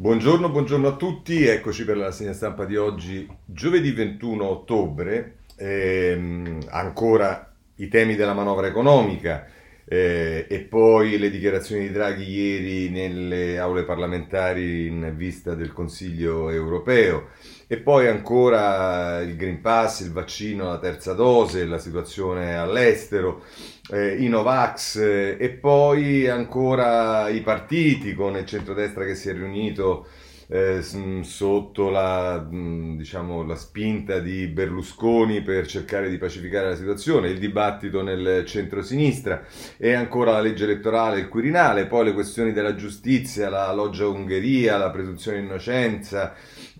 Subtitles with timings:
[0.00, 6.60] Buongiorno, buongiorno a tutti, eccoci per la segna stampa di oggi, giovedì 21 ottobre, ehm,
[6.68, 9.44] ancora i temi della manovra economica
[9.88, 16.50] eh, e poi le dichiarazioni di Draghi ieri nelle aule parlamentari in vista del Consiglio
[16.50, 17.28] europeo.
[17.66, 23.42] E poi ancora il Green Pass, il vaccino, la terza dose, la situazione all'estero
[23.90, 29.32] eh, i Novax eh, e poi ancora i partiti con il centrodestra che si è
[29.32, 30.06] riunito
[30.50, 30.82] eh,
[31.22, 38.02] sotto la, diciamo, la spinta di Berlusconi per cercare di pacificare la situazione, il dibattito
[38.02, 39.44] nel centro-sinistra
[39.76, 44.78] e ancora la legge elettorale, il Quirinale, poi le questioni della giustizia, la loggia Ungheria,
[44.78, 46.34] la presunzione di innocenza,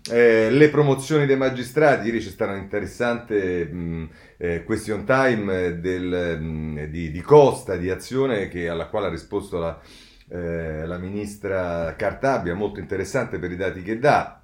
[0.09, 6.85] eh, le promozioni dei magistrati, ieri c'è stata un'interessante mh, eh, question time del, mh,
[6.85, 9.79] di, di, Costa, di Azione, che, alla quale ha risposto la,
[10.29, 14.41] eh, la ministra Cartabia, molto interessante per i dati che dà,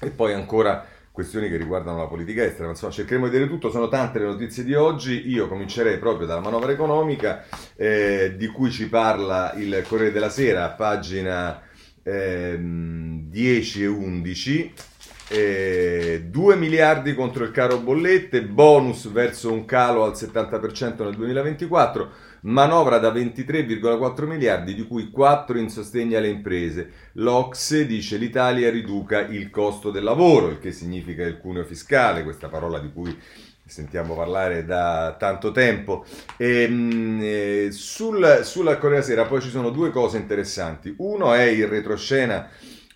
[0.00, 3.86] e poi ancora questioni che riguardano la politica estera, insomma cercheremo di vedere tutto, sono
[3.88, 7.44] tante le notizie di oggi, io comincerei proprio dalla manovra economica
[7.76, 11.62] eh, di cui ci parla il Corriere della Sera, pagina
[12.02, 14.72] ehm, 10 e 11,
[15.28, 22.10] eh, 2 miliardi contro il caro bollette, bonus verso un calo al 70% nel 2024,
[22.44, 26.90] manovra da 23,4 miliardi, di cui 4 in sostegno alle imprese.
[27.12, 32.48] L'Ocse dice l'Italia riduca il costo del lavoro, il che significa il cuneo fiscale, questa
[32.48, 33.16] parola di cui
[33.66, 36.04] sentiamo parlare da tanto tempo.
[36.36, 40.94] E, ehm, eh, sul, sulla Corea Sera poi ci sono due cose interessanti.
[40.98, 42.48] Uno è il retroscena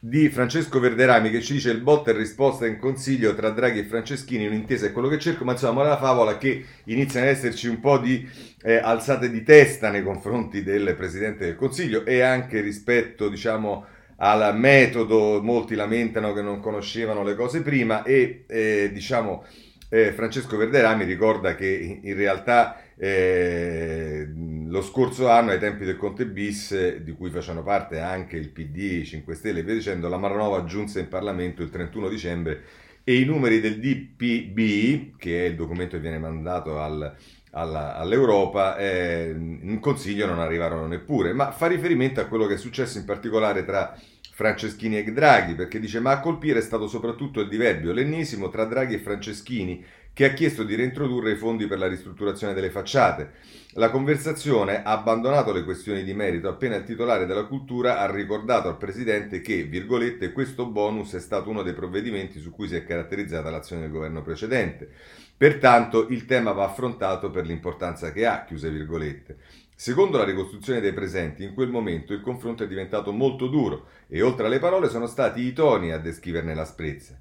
[0.09, 3.85] di Francesco Verderami che ci dice il bot è risposta in consiglio tra Draghi e
[3.85, 7.79] Franceschini, un'intesa è quello che cerco, ma insomma la favola che iniziano ad esserci un
[7.79, 8.27] po' di
[8.63, 13.85] eh, alzate di testa nei confronti del Presidente del Consiglio e anche rispetto diciamo
[14.21, 19.45] al metodo, molti lamentano che non conoscevano le cose prima e eh, diciamo
[19.91, 24.27] eh, Francesco Verderami ricorda che in realtà eh,
[24.69, 29.03] lo scorso anno, ai tempi del Conte bis, di cui facevano parte anche il PD,
[29.03, 32.63] 5 Stelle e via dicendo, la Maranova giunse in Parlamento il 31 dicembre
[33.03, 37.15] e i numeri del DPB, che è il documento che viene mandato al,
[37.53, 42.59] alla, all'Europa, eh, in Consiglio non arrivarono neppure, ma fa riferimento a quello che è
[42.59, 43.99] successo in particolare tra
[44.33, 48.67] Franceschini e Draghi, perché dice ma a colpire è stato soprattutto il diverbio, l'ennesimo tra
[48.67, 49.83] Draghi e Franceschini,
[50.19, 53.35] che ha chiesto di reintrodurre i fondi per la ristrutturazione delle facciate.
[53.75, 58.67] La conversazione ha abbandonato le questioni di merito appena il titolare della cultura ha ricordato
[58.67, 62.85] al Presidente che, virgolette, questo bonus è stato uno dei provvedimenti su cui si è
[62.85, 64.89] caratterizzata l'azione del governo precedente.
[65.37, 69.37] Pertanto il tema va affrontato per l'importanza che ha, chiuse virgolette.
[69.73, 74.21] Secondo la ricostruzione dei presenti, in quel momento il confronto è diventato molto duro e
[74.21, 77.17] oltre alle parole sono stati i toni a descriverne l'asprezza.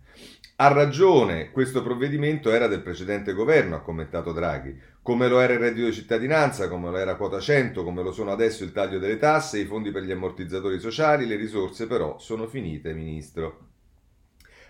[0.60, 5.60] Ha ragione, questo provvedimento era del precedente governo, ha commentato Draghi, come lo era il
[5.60, 9.20] reddito di cittadinanza, come lo era quota 100, come lo sono adesso il taglio delle
[9.20, 13.68] tasse, i fondi per gli ammortizzatori sociali, le risorse però sono finite, Ministro.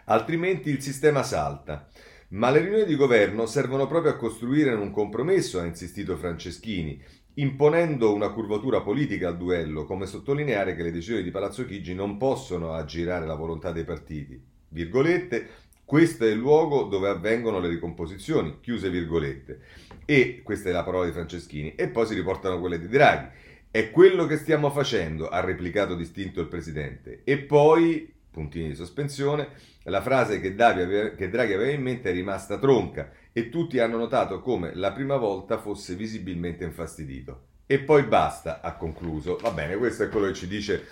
[0.08, 1.88] Altrimenti il sistema salta.
[2.32, 7.02] Ma le riunioni di governo servono proprio a costruire un compromesso, ha insistito Franceschini,
[7.36, 12.18] imponendo una curvatura politica al duello, come sottolineare che le decisioni di Palazzo Chigi non
[12.18, 14.56] possono aggirare la volontà dei partiti.
[14.70, 15.48] Virgolette,
[15.88, 19.62] questo è il luogo dove avvengono le ricomposizioni, chiuse virgolette.
[20.04, 21.76] E questa è la parola di Franceschini.
[21.76, 23.30] E poi si riportano quelle di Draghi.
[23.72, 27.22] È quello che stiamo facendo, ha replicato distinto il presidente.
[27.24, 29.48] E poi, puntini di sospensione,
[29.84, 33.96] la frase che, aveva, che Draghi aveva in mente è rimasta tronca e tutti hanno
[33.96, 37.44] notato come la prima volta fosse visibilmente infastidito.
[37.66, 39.38] E poi basta, ha concluso.
[39.38, 40.86] Va bene, questo è quello che ci dice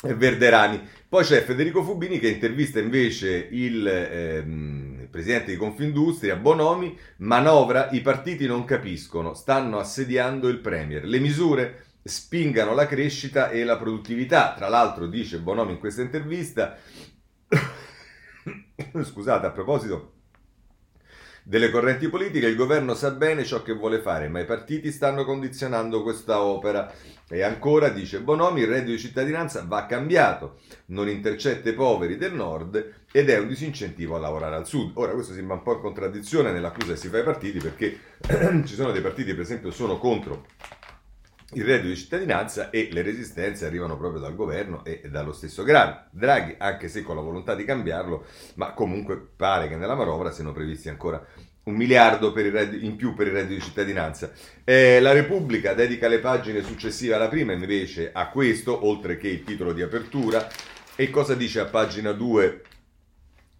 [0.00, 0.80] Verderani.
[1.16, 8.02] Poi c'è Federico Fubini che intervista invece il, ehm, presidente di Confindustria, Bonomi, manovra, i
[8.02, 11.06] partiti non capiscono, stanno assediando il Premier.
[11.06, 14.52] Le misure spingano la crescita e la produttività.
[14.54, 16.76] Tra l'altro, dice Bonomi in questa intervista,
[19.02, 20.15] scusate, a proposito
[21.48, 25.24] delle correnti politiche, il governo sa bene ciò che vuole fare, ma i partiti stanno
[25.24, 26.92] condizionando questa opera.
[27.28, 30.56] E ancora, dice Bonomi, il reddito di cittadinanza va cambiato,
[30.86, 34.90] non intercetta i poveri del nord ed è un disincentivo a lavorare al sud.
[34.94, 37.96] Ora, questo sembra un po' in contraddizione nell'accusa che si fa ai partiti, perché
[38.66, 40.46] ci sono dei partiti, per esempio, sono contro
[41.52, 45.62] il reddito di cittadinanza e le resistenze arrivano proprio dal governo e dallo stesso
[46.10, 50.52] Draghi, anche se con la volontà di cambiarlo, ma comunque pare che nella manovra siano
[50.52, 51.24] previsti ancora
[51.64, 54.32] un miliardo reddito, in più per il reddito di cittadinanza.
[54.64, 59.44] Eh, la Repubblica dedica le pagine successive alla prima invece a questo, oltre che il
[59.44, 60.48] titolo di apertura,
[60.98, 62.62] E cosa dice a pagina 2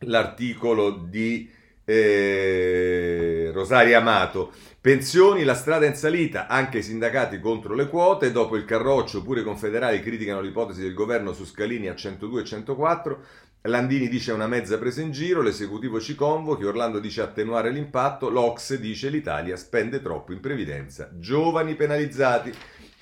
[0.01, 1.51] l'articolo di
[1.87, 4.53] eh, Rosaria Amato?
[4.81, 9.41] Pensioni, la strada in salita, anche i sindacati contro le quote, dopo il carroccio pure
[9.41, 13.19] i confederali criticano l'ipotesi del governo su scalini a 102 e 104,
[13.63, 18.77] Landini dice una mezza presa in giro, l'esecutivo ci convochi, Orlando dice attenuare l'impatto, l'Ox
[18.77, 22.53] dice l'Italia spende troppo in previdenza, giovani penalizzati.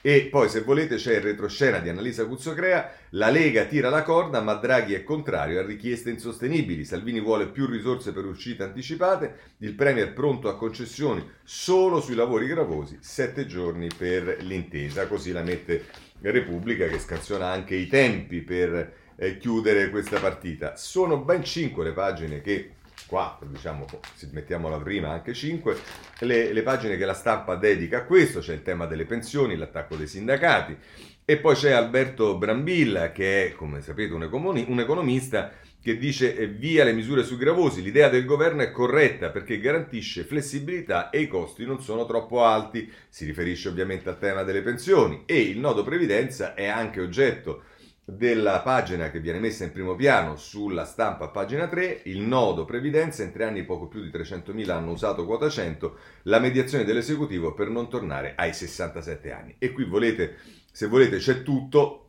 [0.07, 2.93] E poi, se volete, c'è il retroscena di Annalisa Cuzzocrea.
[3.13, 6.85] La Lega tira la corda, ma Draghi è contrario a richieste insostenibili.
[6.85, 9.55] Salvini vuole più risorse per uscite anticipate.
[9.61, 12.99] Il Premier pronto a concessioni solo sui lavori gravosi.
[13.01, 15.07] Sette giorni per l'intesa.
[15.07, 15.87] Così la mette
[16.21, 20.77] Repubblica, che scansiona anche i tempi per eh, chiudere questa partita.
[20.77, 22.74] Sono ben cinque le pagine che
[23.15, 25.77] 4, diciamo, se mettiamo la prima anche 5,
[26.21, 29.95] le, le, pagine che la stampa dedica a questo, c'è il tema delle pensioni, l'attacco
[29.95, 30.77] dei sindacati,
[31.25, 36.37] e poi c'è Alberto Brambilla, che è, come sapete, un, economi, un economista che dice
[36.37, 41.21] eh, via le misure sui gravosi, l'idea del governo è corretta perché garantisce flessibilità e
[41.21, 45.61] i costi non sono troppo alti, si riferisce ovviamente al tema delle pensioni e il
[45.61, 47.63] nodo previdenza è anche oggetto
[48.05, 53.23] della pagina che viene messa in primo piano sulla stampa pagina 3, il nodo previdenza,
[53.23, 57.69] in tre anni poco più di 300.000 hanno usato quota 100, la mediazione dell'esecutivo per
[57.69, 59.57] non tornare ai 67 anni.
[59.59, 60.37] E qui volete,
[60.71, 62.01] se volete c'è tutto,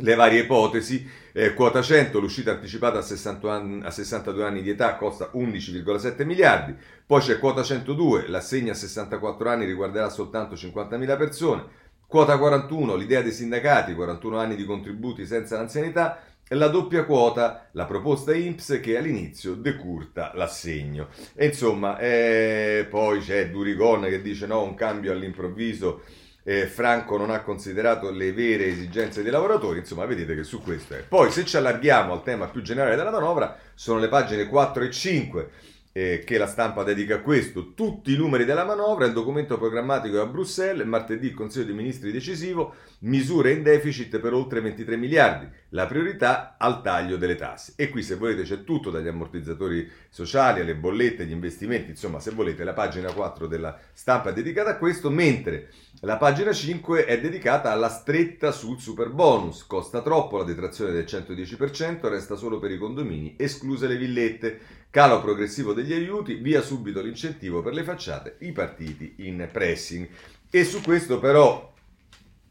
[0.00, 4.70] le varie ipotesi, eh, quota 100, l'uscita anticipata a, 60 anni, a 62 anni di
[4.70, 6.74] età costa 11,7 miliardi,
[7.06, 11.64] poi c'è quota 102, l'assegna a 64 anni riguarderà soltanto 50.000 persone,
[12.06, 17.66] Quota 41, l'idea dei sindacati, 41 anni di contributi senza l'anzianità, e la doppia quota,
[17.72, 21.08] la proposta INPS che all'inizio decurta l'assegno.
[21.34, 26.02] E insomma, eh, poi c'è Durigon che dice no, un cambio all'improvviso,
[26.44, 30.94] eh, Franco non ha considerato le vere esigenze dei lavoratori, insomma vedete che su questo
[30.94, 31.02] è.
[31.02, 34.90] Poi se ci allarghiamo al tema più generale della manovra, sono le pagine 4 e
[34.92, 35.50] 5
[35.96, 40.18] eh, che la stampa dedica a questo, tutti i numeri della manovra, il documento programmatico
[40.18, 44.94] è a Bruxelles, martedì il Consiglio dei Ministri decisivo, misure in deficit per oltre 23
[44.98, 47.72] miliardi, la priorità al taglio delle tasse.
[47.76, 52.30] E qui se volete c'è tutto dagli ammortizzatori sociali alle bollette, agli investimenti, insomma se
[52.32, 55.70] volete la pagina 4 della stampa è dedicata a questo, mentre
[56.00, 61.04] la pagina 5 è dedicata alla stretta sul super bonus, costa troppo la detrazione del
[61.04, 64.60] 110%, resta solo per i condomini, escluse le villette.
[64.96, 70.08] Calo progressivo degli aiuti, via subito l'incentivo per le facciate, i partiti in pressing.
[70.48, 71.70] E su questo però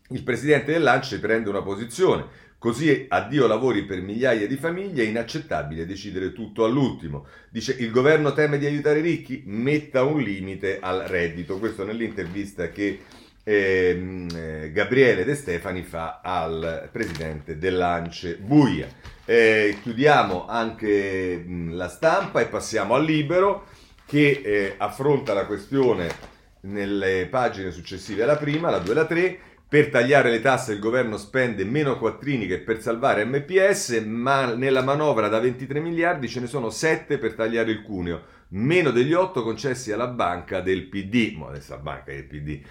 [0.09, 2.27] il presidente dell'ANCE prende una posizione.
[2.59, 7.25] Così addio lavori per migliaia di famiglie, è inaccettabile decidere tutto all'ultimo.
[7.50, 11.57] Dice il governo teme di aiutare i ricchi, metta un limite al reddito.
[11.57, 13.00] Questo nell'intervista che
[13.44, 19.14] ehm, eh, Gabriele De Stefani fa al presidente dell'ANCE Buia.
[19.25, 23.66] Eh, chiudiamo anche mh, la stampa e passiamo al libero
[24.06, 26.10] che eh, affronta la questione
[26.62, 29.39] nelle pagine successive alla prima, la 2 e la 3.
[29.68, 34.83] Per tagliare le tasse il governo spende meno quattrini che per salvare MPS, ma nella
[34.83, 39.42] manovra da 23 miliardi ce ne sono 7 per tagliare il cuneo, meno degli 8
[39.42, 42.62] concessi alla banca del PD, ma adesso banca del PD.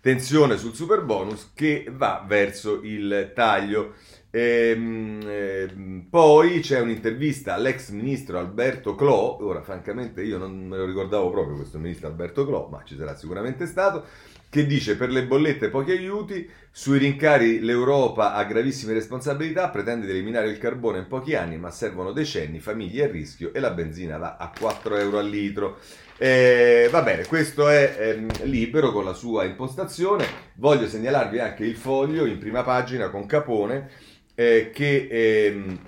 [0.00, 3.94] Tensione sul super bonus che va verso il taglio.
[4.32, 10.84] Ehm, ehm, poi c'è un'intervista all'ex ministro Alberto Clò, ora francamente io non me lo
[10.86, 14.04] ricordavo proprio questo ministro Alberto Clò, ma ci sarà sicuramente stato,
[14.48, 20.12] che dice per le bollette pochi aiuti, sui rincari l'Europa ha gravissime responsabilità, pretende di
[20.12, 24.16] eliminare il carbone in pochi anni, ma servono decenni, famiglie a rischio e la benzina
[24.16, 25.78] va a 4 euro al litro.
[26.16, 30.26] Eh, va bene, questo è ehm, libero con la sua impostazione.
[30.54, 33.88] Voglio segnalarvi anche il foglio in prima pagina con Capone
[34.34, 35.78] eh, che ehm,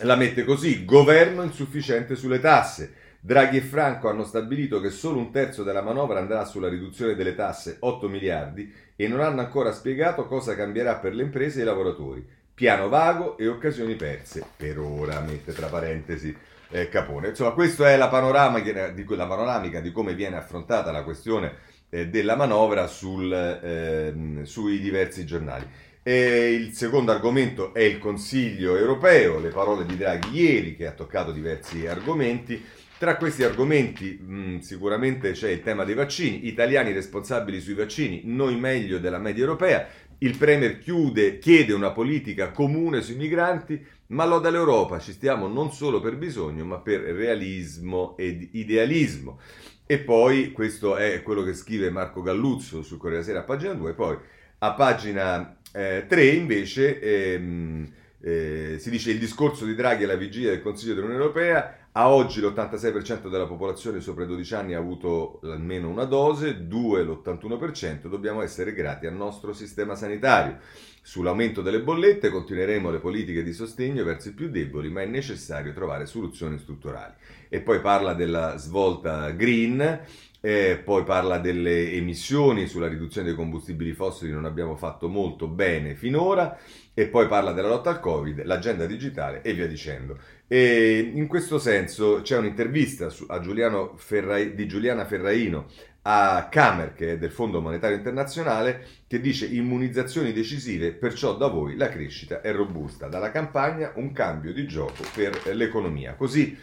[0.00, 2.94] la mette così, governo insufficiente sulle tasse.
[3.20, 7.36] Draghi e Franco hanno stabilito che solo un terzo della manovra andrà sulla riduzione delle
[7.36, 11.66] tasse, 8 miliardi, e non hanno ancora spiegato cosa cambierà per le imprese e i
[11.66, 12.26] lavoratori.
[12.52, 16.36] Piano vago e occasioni perse, per ora, mette tra parentesi
[16.72, 17.28] eh, Capone.
[17.28, 21.54] Insomma, questa è la panoramica di, la panoramica di come viene affrontata la questione
[21.90, 25.64] eh, della manovra sul, eh, sui diversi giornali.
[26.04, 30.92] E il secondo argomento è il Consiglio europeo, le parole di Draghi ieri che ha
[30.92, 32.60] toccato diversi argomenti.
[32.98, 38.56] Tra questi argomenti mh, sicuramente c'è il tema dei vaccini, italiani responsabili sui vaccini, noi
[38.56, 39.86] meglio della media europea.
[40.18, 45.70] Il Premier chiude, chiede una politica comune sui migranti, ma loda l'Europa, ci stiamo non
[45.72, 49.38] solo per bisogno, ma per realismo ed idealismo.
[49.86, 53.94] E poi, questo è quello che scrive Marco Galluzzo sul Corriere Sera a pagina 2,
[53.94, 54.18] poi
[54.58, 60.50] a pagina eh, 3 invece ehm, eh, si dice il discorso di Draghi alla vigilia
[60.50, 65.40] del Consiglio dell'Unione Europea, a oggi l'86% della popolazione sopra i 12 anni ha avuto
[65.42, 70.58] almeno una dose, 2 l'81%, dobbiamo essere grati al nostro sistema sanitario.
[71.02, 75.74] Sull'aumento delle bollette continueremo le politiche di sostegno verso i più deboli, ma è necessario
[75.74, 77.12] trovare soluzioni strutturali.
[77.48, 80.00] E poi parla della svolta green,
[80.44, 85.94] eh, poi parla delle emissioni, sulla riduzione dei combustibili fossili non abbiamo fatto molto bene
[85.94, 86.58] finora,
[86.92, 90.18] e poi parla della lotta al Covid, l'agenda digitale e via dicendo.
[90.48, 95.66] E in questo senso c'è un'intervista a Giuliano Ferrai, di Giuliana Ferraino
[96.02, 101.76] a Camer, che è del Fondo Monetario Internazionale, che dice immunizzazioni decisive, perciò da voi
[101.76, 103.06] la crescita è robusta.
[103.06, 106.14] Dalla campagna un cambio di gioco per l'economia.
[106.14, 106.58] Così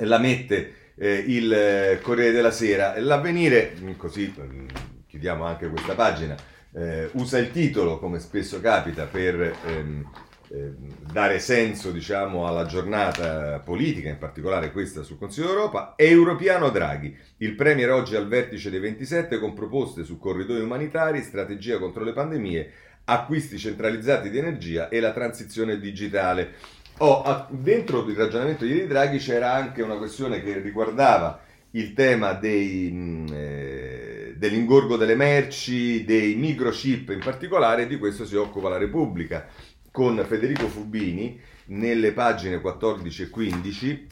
[0.00, 2.98] la mette eh, il eh, Corriere della Sera.
[2.98, 4.66] L'avvenire, così mm,
[5.06, 6.36] chiudiamo anche questa pagina,
[6.74, 9.56] eh, usa il titolo, come spesso capita, per...
[9.66, 10.06] Ehm,
[10.50, 10.72] eh,
[11.12, 17.54] dare senso diciamo, alla giornata politica, in particolare questa sul Consiglio d'Europa, Europiano Draghi, il
[17.54, 22.72] Premier oggi al vertice dei 27 con proposte su corridoi umanitari, strategia contro le pandemie,
[23.04, 26.54] acquisti centralizzati di energia e la transizione digitale.
[27.00, 31.40] Oh, dentro il ragionamento di Draghi c'era anche una questione che riguardava
[31.72, 38.34] il tema dei, mh, eh, dell'ingorgo delle merci, dei microchip in particolare, di questo si
[38.34, 39.46] occupa la Repubblica
[39.92, 44.06] con Federico Fubini nelle pagine 14 e 15.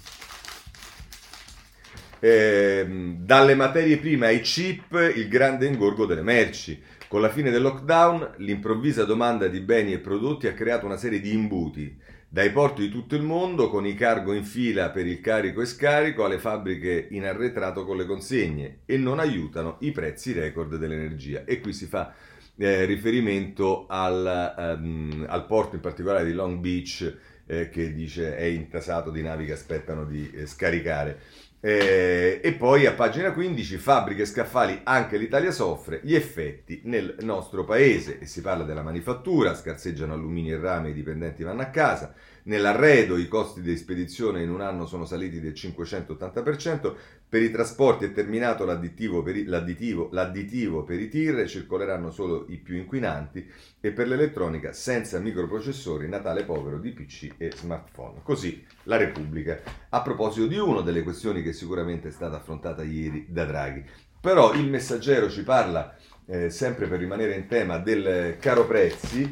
[2.20, 6.80] Eh, dalle materie prime ai chip, il grande ingorgo delle merci.
[7.08, 11.20] Con la fine del lockdown, l'improvvisa domanda di beni e prodotti ha creato una serie
[11.20, 11.96] di imbuti,
[12.36, 15.64] dai porti di tutto il mondo, con i cargo in fila per il carico e
[15.64, 21.44] scarico, alle fabbriche in arretrato con le consegne, e non aiutano i prezzi record dell'energia.
[21.46, 22.12] E qui si fa
[22.58, 27.16] eh, riferimento al, um, al, porto in particolare di Long Beach
[27.46, 31.18] eh, che dice è intasato di navi che aspettano di eh, scaricare.
[31.66, 37.16] Eh, e poi a pagina 15 fabbriche e scaffali anche l'Italia soffre gli effetti nel
[37.22, 38.20] nostro paese.
[38.20, 42.14] E si parla della manifattura, scarseggiano alluminio e rame, i dipendenti vanno a casa,
[42.46, 46.94] Nell'arredo i costi di spedizione in un anno sono saliti del 580%,
[47.28, 52.46] per i trasporti è terminato l'additivo per, i, l'additivo, l'additivo per i tir, circoleranno solo
[52.48, 53.44] i più inquinanti
[53.80, 58.20] e per l'elettronica senza microprocessori, Natale povero di PC e smartphone.
[58.22, 59.60] Così la Repubblica.
[59.88, 63.84] A proposito di una delle questioni che sicuramente è stata affrontata ieri da Draghi.
[64.20, 69.28] Però il messaggero ci parla, eh, sempre per rimanere in tema, del caro prezzi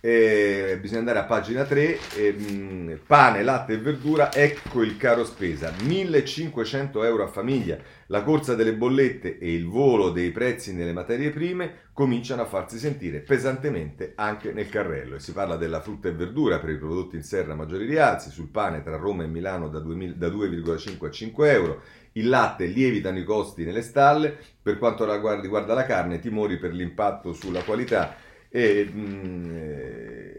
[0.00, 5.72] eh, bisogna andare a pagina 3, eh, pane, latte e verdura, ecco il caro spesa,
[5.82, 11.30] 1500 euro a famiglia, la corsa delle bollette e il volo dei prezzi nelle materie
[11.30, 15.16] prime cominciano a farsi sentire pesantemente anche nel carrello.
[15.16, 18.48] E si parla della frutta e verdura per i prodotti in serra maggiori rialzi, sul
[18.48, 23.18] pane tra Roma e Milano da, 2000, da 2,5 a 5 euro, il latte lievitano
[23.18, 25.04] i costi nelle stalle, per quanto
[25.40, 29.54] riguarda la carne timori per l'impatto sulla qualità e, mm,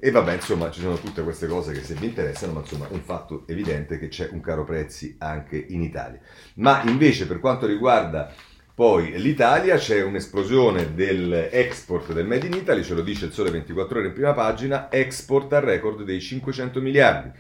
[0.01, 2.93] e, vabbè, insomma, ci sono tutte queste cose che se vi interessano, ma insomma, è
[2.93, 6.19] un fatto evidente che c'è un caro prezzi anche in Italia.
[6.55, 8.33] Ma invece, per quanto riguarda
[8.73, 13.99] poi l'Italia, c'è un'esplosione dell'export del Made in Italy, ce lo dice il Sole 24
[13.99, 17.31] Ore in prima pagina, export al record dei 500 miliardi.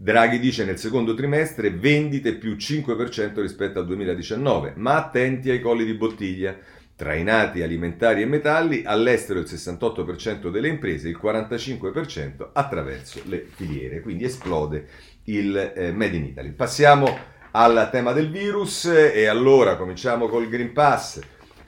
[0.00, 5.84] Draghi dice nel secondo trimestre vendite più 5% rispetto al 2019, ma attenti ai colli
[5.84, 6.56] di bottiglia.
[6.98, 13.46] Tra i nati alimentari e metalli, all'estero il 68% delle imprese, il 45% attraverso le
[13.54, 14.88] filiere, quindi esplode
[15.26, 16.50] il eh, Made in Italy.
[16.50, 17.16] Passiamo
[17.52, 21.20] al tema del virus e allora cominciamo col Green Pass.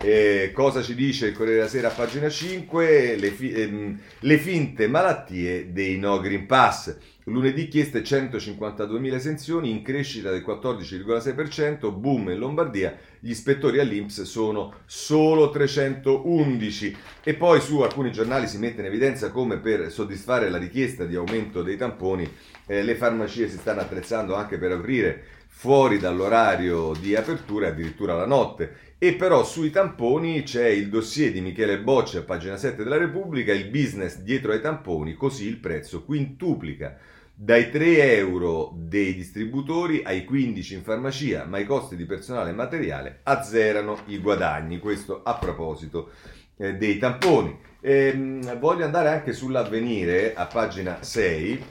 [0.03, 3.15] Eh, cosa ci dice il Corriere della Sera a pagina 5?
[3.15, 6.97] Le, fi- ehm, le finte malattie dei no Green Pass.
[7.31, 14.75] Lunedì chieste 152.000 esenzioni in crescita del 14,6%, boom in Lombardia, gli ispettori all'Inps sono
[14.85, 20.59] solo 311 e poi su alcuni giornali si mette in evidenza come per soddisfare la
[20.59, 22.29] richiesta di aumento dei tamponi
[22.67, 28.27] eh, le farmacie si stanno attrezzando anche per aprire fuori dall'orario di apertura addirittura la
[28.27, 28.89] notte.
[28.99, 33.53] E però sui tamponi c'è il dossier di Michele Bocci a pagina 7 della Repubblica,
[33.53, 36.99] il business dietro ai tamponi, così il prezzo quintuplica
[37.43, 42.53] dai 3 euro dei distributori ai 15 in farmacia, ma i costi di personale e
[42.53, 44.79] materiale azzerano i guadagni.
[44.79, 46.11] Questo a proposito
[46.59, 47.59] eh, dei tamponi.
[47.81, 51.65] E, voglio andare anche sull'avvenire a pagina 6.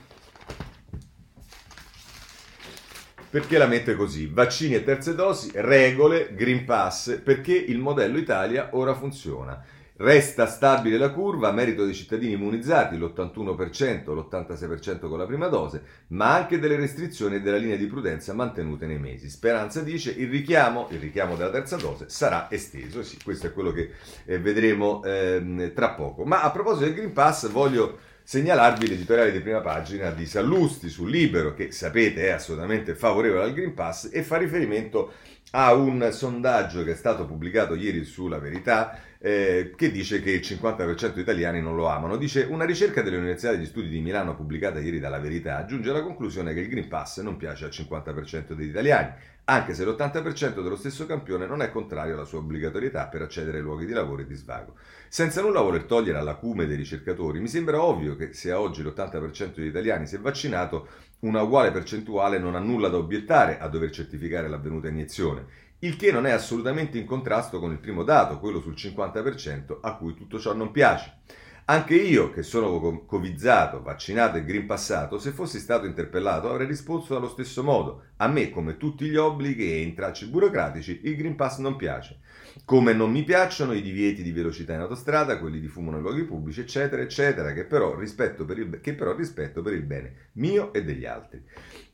[3.29, 4.25] Perché la mette così?
[4.25, 9.63] Vaccini e terze dosi, regole, Green Pass, perché il modello Italia ora funziona.
[10.01, 16.35] Resta stabile la curva merito dei cittadini immunizzati, l'81%, l'86% con la prima dose, ma
[16.35, 19.29] anche delle restrizioni e della linea di prudenza mantenute nei mesi.
[19.29, 23.73] Speranza dice il richiamo, il richiamo della terza dose sarà esteso, sì, questo è quello
[23.73, 23.91] che
[24.23, 26.23] eh, vedremo eh, tra poco.
[26.23, 31.09] Ma a proposito del Green Pass voglio segnalarvi l'editoriale di prima pagina di Sallusti sul
[31.09, 36.83] Libero, che sapete è assolutamente favorevole al Green Pass e fa riferimento a un sondaggio
[36.83, 41.61] che è stato pubblicato ieri sulla Verità eh, che dice che il 50% degli italiani
[41.61, 42.17] non lo amano.
[42.17, 46.53] Dice una ricerca dell'Università degli Studi di Milano pubblicata ieri dalla Verità giunge alla conclusione
[46.53, 49.11] che il Green Pass non piace al 50% degli italiani,
[49.45, 53.63] anche se l'80% dello stesso campione non è contrario alla sua obbligatorietà per accedere ai
[53.63, 54.75] luoghi di lavoro e di svago.
[55.09, 59.55] Senza nulla voler togliere all'acume dei ricercatori, mi sembra ovvio che se a oggi l'80%
[59.55, 60.87] degli italiani si è vaccinato,
[61.21, 66.11] una uguale percentuale non ha nulla da obiettare a dover certificare l'avvenuta iniezione il che
[66.11, 70.37] non è assolutamente in contrasto con il primo dato, quello sul 50% a cui tutto
[70.37, 71.19] ciò non piace.
[71.65, 77.15] Anche io, che sono covizzato, vaccinato e green passato, se fossi stato interpellato avrei risposto
[77.15, 78.07] allo stesso modo.
[78.17, 82.19] A me, come tutti gli obblighi e intracci burocratici, il Green Pass non piace.
[82.65, 86.23] Come non mi piacciono i divieti di velocità in autostrada, quelli di fumo nei luoghi
[86.23, 90.71] pubblici, eccetera, eccetera, che però rispetto per il, che però rispetto per il bene mio
[90.73, 91.43] e degli altri.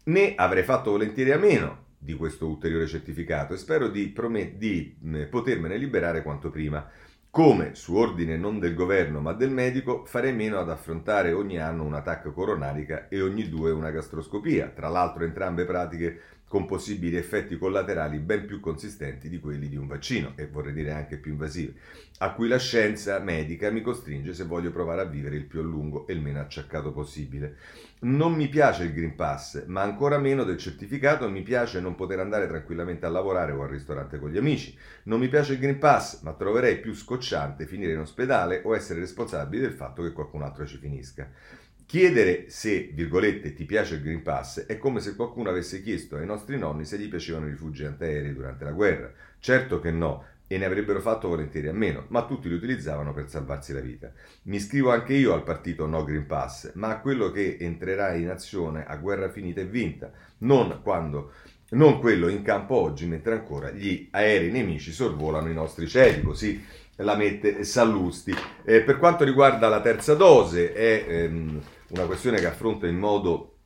[0.06, 4.96] Ne avrei fatto volentieri a meno, di questo ulteriore certificato e spero di, promet- di
[5.30, 6.88] potermene liberare quanto prima.
[7.30, 11.84] Come, su ordine non del governo ma del medico, farei meno ad affrontare ogni anno
[11.84, 18.20] un'attacca coronarica e ogni due una gastroscopia, tra l'altro entrambe pratiche con possibili effetti collaterali
[18.20, 21.76] ben più consistenti di quelli di un vaccino e vorrei dire anche più invasivi,
[22.20, 25.64] a cui la scienza medica mi costringe se voglio provare a vivere il più a
[25.64, 27.58] lungo e il meno acciaccato possibile.
[28.02, 32.20] Non mi piace il Green Pass, ma ancora meno del certificato mi piace non poter
[32.20, 34.78] andare tranquillamente a lavorare o al ristorante con gli amici.
[35.04, 39.00] Non mi piace il Green Pass, ma troverei più scocciante finire in ospedale o essere
[39.00, 41.28] responsabili del fatto che qualcun altro ci finisca.
[41.88, 46.26] Chiedere se, virgolette, ti piace il Green Pass è come se qualcuno avesse chiesto ai
[46.26, 49.12] nostri nonni se gli piacevano i rifugi antiaerei durante la guerra.
[49.40, 53.30] Certo che no, e ne avrebbero fatto volentieri a meno, ma tutti li utilizzavano per
[53.30, 54.12] salvarsi la vita.
[54.44, 58.30] Mi iscrivo anche io al partito No Green Pass, ma a quello che entrerà in
[58.30, 61.34] azione a guerra finita e vinta, non quando
[61.68, 66.64] non quello in campo oggi, mentre ancora gli aerei nemici sorvolano i nostri cieli, così
[66.98, 68.34] la mette Sallusti.
[68.64, 73.58] Eh, per quanto riguarda la terza dose, è ehm, una questione che affronta in modo,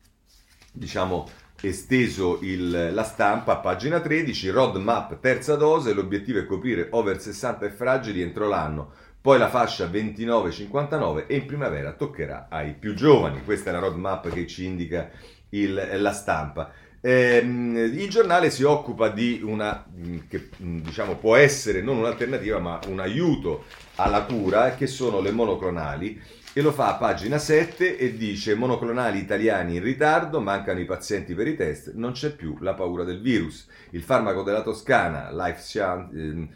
[0.72, 1.28] diciamo,
[1.62, 7.70] esteso il, la stampa pagina 13, roadmap terza dose, l'obiettivo è coprire over 60 e
[7.72, 13.70] fragili entro l'anno, poi la fascia 29-59 e in primavera toccherà ai più giovani, questa
[13.70, 15.10] è la roadmap che ci indica
[15.50, 16.72] il, la stampa.
[17.02, 19.86] Eh, il giornale si occupa di una
[20.28, 23.64] che diciamo può essere non un'alternativa ma un aiuto
[23.96, 26.22] alla cura che sono le monoclonali
[26.54, 31.36] e lo fa a pagina 7 e dice monoclonali italiani in ritardo, mancano i pazienti
[31.36, 33.68] per i test, non c'è più la paura del virus.
[33.92, 36.48] Il farmaco della Toscana, Life Chance, eh,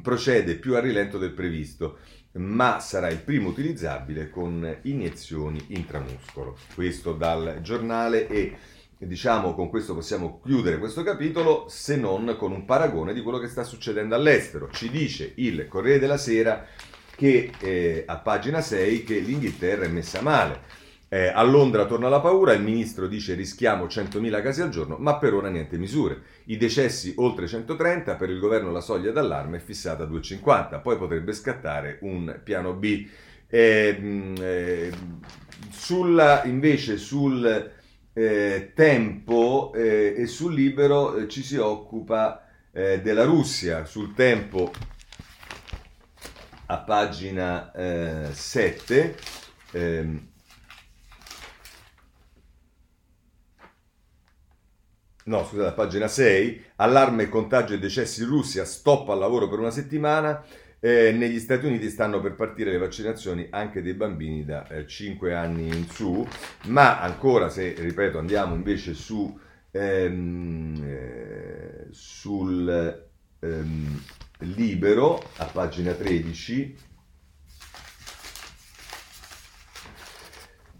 [0.00, 1.98] procede più a rilento del previsto,
[2.32, 6.56] ma sarà il primo utilizzabile con iniezioni intramuscolo.
[6.74, 8.56] Questo dal giornale e
[8.96, 13.48] diciamo con questo possiamo chiudere questo capitolo se non con un paragone di quello che
[13.48, 14.70] sta succedendo all'estero.
[14.70, 16.66] Ci dice il Corriere della Sera
[17.16, 20.82] che eh, a pagina 6 che l'Inghilterra è messa male.
[21.08, 25.16] Eh, a Londra torna la paura, il ministro dice rischiamo 100.000 casi al giorno, ma
[25.16, 26.22] per ora niente misure.
[26.46, 30.96] I decessi oltre 130, per il governo la soglia d'allarme è fissata a 250, poi
[30.96, 33.06] potrebbe scattare un piano B.
[33.46, 34.92] Eh, eh,
[35.70, 37.70] sulla, invece sul
[38.12, 42.40] eh, tempo eh, e sul libero eh, ci si occupa
[42.74, 43.84] della Russia.
[43.84, 44.72] Sul tempo
[46.66, 49.16] a pagina eh, 7.
[49.72, 50.28] Ehm,
[55.24, 56.64] no, scusate, pagina 6.
[56.76, 60.42] Allarme, contagio e decessi in Russia, stop al lavoro per una settimana.
[60.80, 65.34] Eh, negli Stati Uniti stanno per partire le vaccinazioni anche dei bambini da eh, 5
[65.34, 66.26] anni in su,
[66.64, 69.38] ma ancora se, ripeto, andiamo invece su,
[69.70, 73.06] ehm, eh, sul
[73.40, 74.02] ehm,
[74.44, 76.76] libero a pagina 13.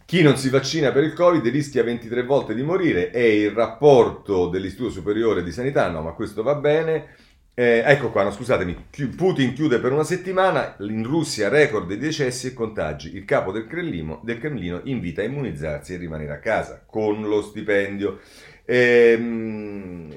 [0.07, 4.49] Chi non si vaccina per il Covid rischia 23 volte di morire, è il rapporto
[4.49, 7.17] dell'Istituto Superiore di Sanità, no ma questo va bene.
[7.57, 12.49] Eh, ecco qua, no, scusatemi, Putin chiude per una settimana, in Russia record di decessi
[12.49, 13.67] e contagi, il capo del
[14.23, 18.21] del Cremlino invita a immunizzarsi e rimanere a casa con lo stipendio.
[18.65, 20.13] Ehm,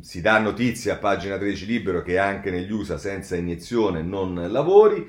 [0.00, 5.06] si dà notizia a pagina 13 libero che anche negli USA senza iniezione non lavori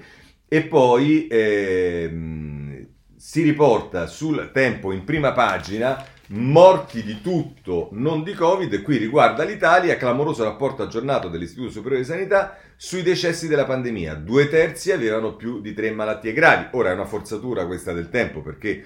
[0.48, 8.34] e poi ehm, si riporta sul tempo in prima pagina morti di tutto, non di
[8.34, 14.14] Covid, qui riguarda l'Italia, clamoroso rapporto aggiornato dell'Istituto Superiore di Sanità sui decessi della pandemia.
[14.16, 16.68] Due terzi avevano più di tre malattie gravi.
[16.72, 18.84] Ora è una forzatura questa del tempo perché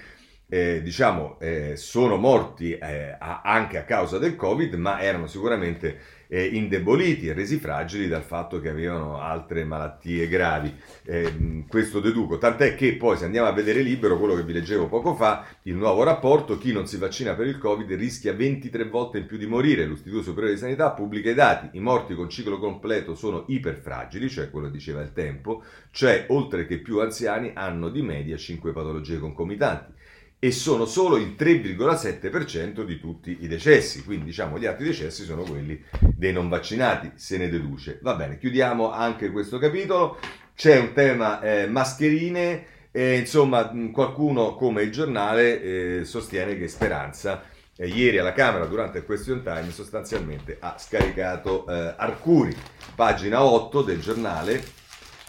[0.54, 6.44] eh, diciamo, eh, sono morti eh, anche a causa del Covid, ma erano sicuramente eh,
[6.44, 10.72] indeboliti e resi fragili dal fatto che avevano altre malattie gravi.
[11.06, 14.86] Eh, questo deduco, tant'è che poi se andiamo a vedere libero quello che vi leggevo
[14.86, 19.18] poco fa, il nuovo rapporto, chi non si vaccina per il Covid rischia 23 volte
[19.18, 19.84] in più di morire.
[19.84, 24.50] L'Istituto Superiore di Sanità pubblica i dati, i morti con ciclo completo sono iperfragili, cioè
[24.50, 30.02] quello diceva il tempo, cioè oltre che più anziani hanno di media 5 patologie concomitanti
[30.44, 35.42] e sono solo il 3,7% di tutti i decessi, quindi diciamo gli altri decessi sono
[35.42, 35.82] quelli
[36.14, 37.98] dei non vaccinati, se ne deduce.
[38.02, 40.18] Va bene, chiudiamo anche questo capitolo,
[40.54, 47.44] c'è un tema eh, mascherine, e, insomma qualcuno come il giornale eh, sostiene che Speranza
[47.74, 52.54] eh, ieri alla Camera durante il question time sostanzialmente ha scaricato eh, Arcuri,
[52.94, 54.62] pagina 8 del giornale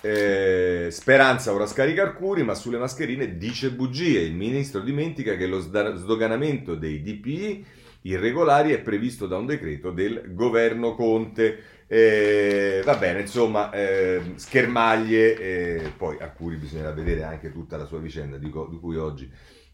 [0.06, 4.20] eh, Speranza ora scarica Arcuri, ma sulle mascherine dice bugie.
[4.20, 7.66] Il ministro dimentica che lo sdoganamento dei DPI
[8.02, 11.58] irregolari è previsto da un decreto del governo Conte.
[11.88, 18.38] Eh, va bene, insomma, eh, schermaglie, poi Arcuri bisognerà vedere anche tutta la sua vicenda,
[18.38, 19.28] di, co- di cui oggi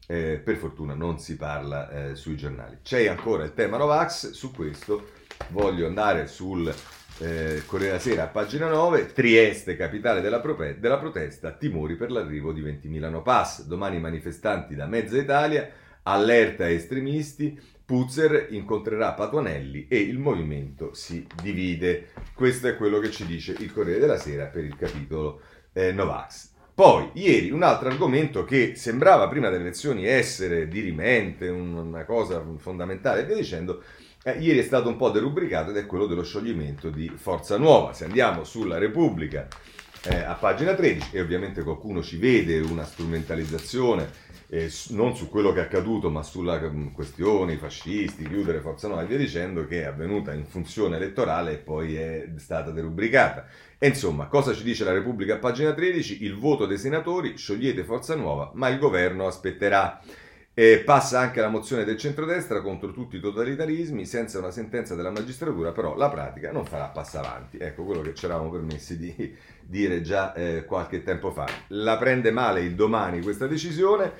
[0.08, 2.78] eh, per fortuna non si parla eh, sui giornali.
[2.84, 5.10] C'è ancora il tema Novax, su questo
[5.50, 6.74] voglio andare sul
[7.20, 12.52] eh, Corriere della Sera, pagina 9, Trieste, capitale della, prope- della protesta, timori per l'arrivo
[12.52, 13.64] di 20.000 no pass.
[13.64, 15.70] Domani manifestanti da mezza Italia,
[16.04, 22.12] allerta estremisti, Puzzer incontrerà Patuanelli e il movimento si divide.
[22.34, 25.42] Questo è quello che ci dice il Corriere della Sera per il capitolo
[25.74, 26.52] eh, Novax.
[26.74, 33.22] Poi, ieri, un altro argomento che sembrava prima delle elezioni essere dirimente, una cosa fondamentale,
[33.22, 33.84] e via dicendo,
[34.24, 37.94] eh, ieri è stato un po' derubricato ed è quello dello scioglimento di Forza Nuova.
[37.94, 39.48] Se andiamo sulla Repubblica
[40.04, 45.54] eh, a pagina 13 e ovviamente qualcuno ci vede una strumentalizzazione eh, non su quello
[45.54, 49.66] che è accaduto ma sulla um, questione, i fascisti, chiudere Forza Nuova e via dicendo
[49.66, 53.46] che è avvenuta in funzione elettorale e poi è stata derubricata.
[53.78, 56.26] E insomma, cosa ci dice la Repubblica a pagina 13?
[56.26, 60.02] Il voto dei senatori, sciogliete Forza Nuova, ma il governo aspetterà.
[60.54, 65.10] E passa anche la mozione del centrodestra contro tutti i totalitarismi, senza una sentenza della
[65.10, 67.58] magistratura, però la pratica non farà passo avanti.
[67.58, 71.48] Ecco quello che ci eravamo permessi di dire già eh, qualche tempo fa.
[71.70, 74.12] La prende male il domani questa decisione.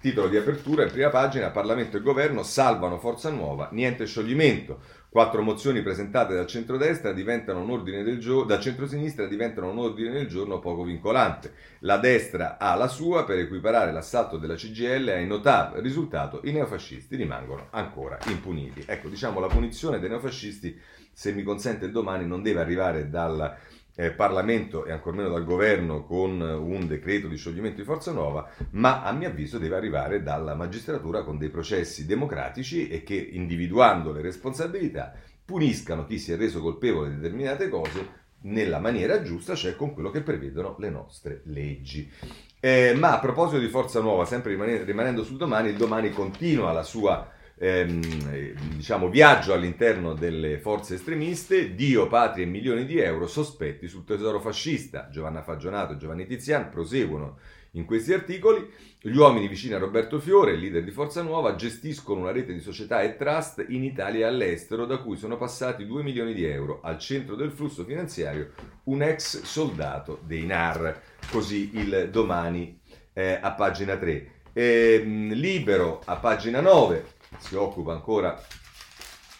[0.00, 4.80] Titolo di apertura in prima pagina, Parlamento e Governo salvano Forza Nuova, niente scioglimento.
[5.12, 10.10] Quattro mozioni presentate dal centrodestra diventano un ordine del giorno, dal centrosinistra diventano un ordine
[10.10, 11.52] del giorno poco vincolante.
[11.80, 15.78] La destra ha la sua per equiparare l'assalto della CGL ai notav.
[15.80, 18.84] Risultato, i neofascisti rimangono ancora impuniti.
[18.86, 20.80] Ecco, diciamo, la punizione dei neofascisti,
[21.12, 23.54] se mi consente il domani, non deve arrivare dal
[23.94, 28.48] eh, Parlamento e ancor meno dal governo con un decreto di scioglimento di Forza Nuova,
[28.70, 34.12] ma a mio avviso deve arrivare dalla magistratura con dei processi democratici e che individuando
[34.12, 39.76] le responsabilità puniscano chi si è reso colpevole di determinate cose nella maniera giusta, cioè
[39.76, 42.10] con quello che prevedono le nostre leggi.
[42.58, 46.82] Eh, ma a proposito di Forza Nuova, sempre rimanendo sul domani, il domani continua la
[46.82, 47.28] sua
[47.62, 54.04] ehm, diciamo, viaggio all'interno delle forze estremiste, Dio, patria e milioni di euro sospetti sul
[54.04, 55.08] tesoro fascista.
[55.10, 57.38] Giovanna Fagionato e Giovanni Tizian proseguono
[57.72, 58.68] in questi articoli.
[59.00, 63.00] Gli uomini vicini a Roberto Fiore, leader di Forza Nuova, gestiscono una rete di società
[63.02, 66.80] e trust in Italia e all'estero, da cui sono passati 2 milioni di euro.
[66.82, 68.50] Al centro del flusso finanziario
[68.84, 71.00] un ex soldato dei NAR.
[71.30, 72.80] Così il domani
[73.12, 74.30] eh, a pagina 3.
[74.52, 78.40] Eh, libero a pagina 9 si occupa ancora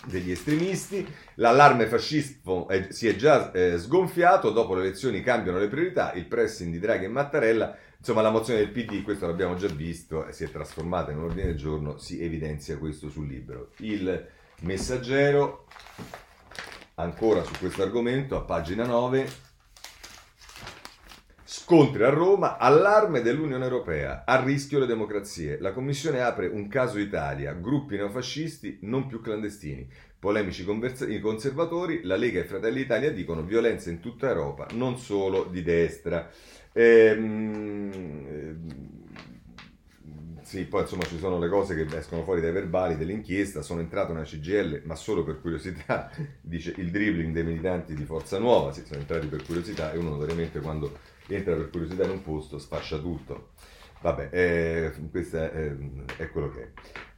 [0.06, 1.06] degli estremisti.
[1.36, 6.26] L'allarme fascista eh, si è già eh, sgonfiato, dopo le elezioni cambiano le priorità, il
[6.26, 10.44] pressing di Draghi e Mattarella, insomma la mozione del PD, questo l'abbiamo già visto, si
[10.44, 13.70] è trasformata in un ordine del giorno, si evidenzia questo sul libro.
[13.78, 14.28] Il
[14.60, 15.66] messaggero,
[16.96, 19.50] ancora su questo argomento, a pagina 9,
[21.54, 25.58] Scontri a Roma, allarme dell'Unione Europea, a rischio le democrazie.
[25.60, 29.86] La Commissione apre un caso Italia, gruppi neofascisti non più clandestini.
[30.18, 35.44] Polemici i conservatori, la Lega e Fratelli d'Italia dicono violenza in tutta Europa, non solo
[35.44, 36.30] di destra.
[36.72, 37.90] Ehm,
[40.40, 44.14] sì, poi insomma ci sono le cose che escono fuori dai verbali dell'inchiesta, sono entrato
[44.14, 46.10] nella CGL ma solo per curiosità,
[46.40, 50.08] dice il dribbling dei militanti di Forza Nuova, sì, sono entrati per curiosità e uno
[50.08, 53.50] notoriamente quando entra per curiosità in un posto sfascia tutto.
[54.00, 55.74] Vabbè, eh, questo è,
[56.16, 56.68] è, quello che è.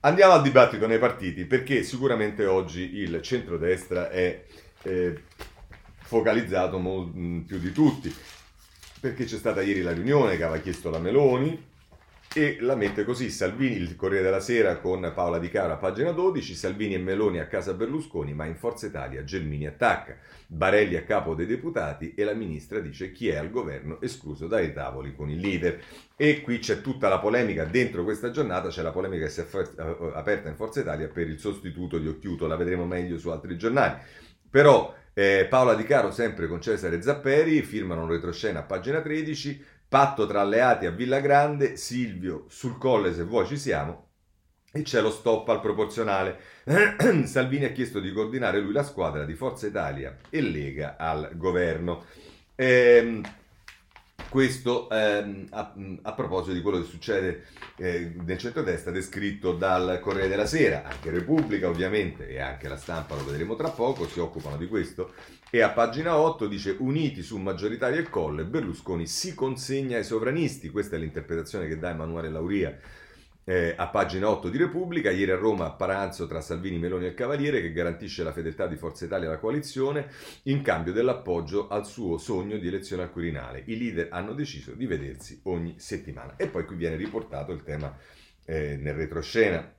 [0.01, 4.45] Andiamo al dibattito nei partiti, perché sicuramente oggi il centrodestra è
[4.83, 5.23] eh,
[6.03, 7.11] focalizzato mo-
[7.47, 8.14] più di tutti,
[9.01, 11.73] perché c'è stata ieri la riunione che aveva chiesto la Meloni,
[12.37, 16.55] e la mette così Salvini, il Corriere della Sera con Paola Di Cara, pagina 12,
[16.57, 20.16] Salvini e Meloni a casa Berlusconi, ma in Forza Italia Gelmini attacca,
[20.49, 24.73] Barelli a capo dei deputati e la ministra dice chi è al governo escluso dai
[24.73, 25.81] tavoli con il leader.
[26.16, 29.47] E qui c'è tutta la polemica, dentro questa giornata c'è la polemica che si è
[30.14, 33.94] aperta in Forza Italia per il sostituto di Occhiuto, la vedremo meglio su altri giornali.
[34.51, 39.64] Però eh, Paola Di Caro sempre con Cesare Zapperi firmano un retroscena a pagina 13,
[39.88, 44.05] Patto tra alleati a Villa Grande, Silvio sul colle se vuoi ci siamo
[44.77, 46.37] e c'è lo stop al proporzionale.
[47.27, 52.05] Salvini ha chiesto di coordinare lui la squadra di Forza Italia e Lega al governo.
[52.57, 53.23] Ehm,
[54.29, 57.44] questo ehm, a, a, proposito di quello che succede
[57.77, 63.14] eh, nel centro-destra descritto dal Corriere della Sera, anche Repubblica ovviamente e anche la stampa,
[63.14, 65.14] lo vedremo tra poco, si occupano di questo.
[65.55, 70.69] E a pagina 8 dice uniti su maggioritario e colle, Berlusconi si consegna ai sovranisti,
[70.69, 72.77] questa è l'interpretazione che dà Emanuele Lauria
[73.45, 77.14] eh, a pagina 8 di Repubblica, ieri a Roma paranzo tra Salvini, Meloni e il
[77.14, 80.09] Cavaliere che garantisce la fedeltà di Forza Italia alla coalizione
[80.45, 83.62] in cambio dell'appoggio al suo sogno di elezione al Quirinale.
[83.67, 86.35] I leader hanno deciso di vedersi ogni settimana.
[86.35, 87.97] E poi qui viene riportato il tema
[88.45, 89.73] eh, nel retroscena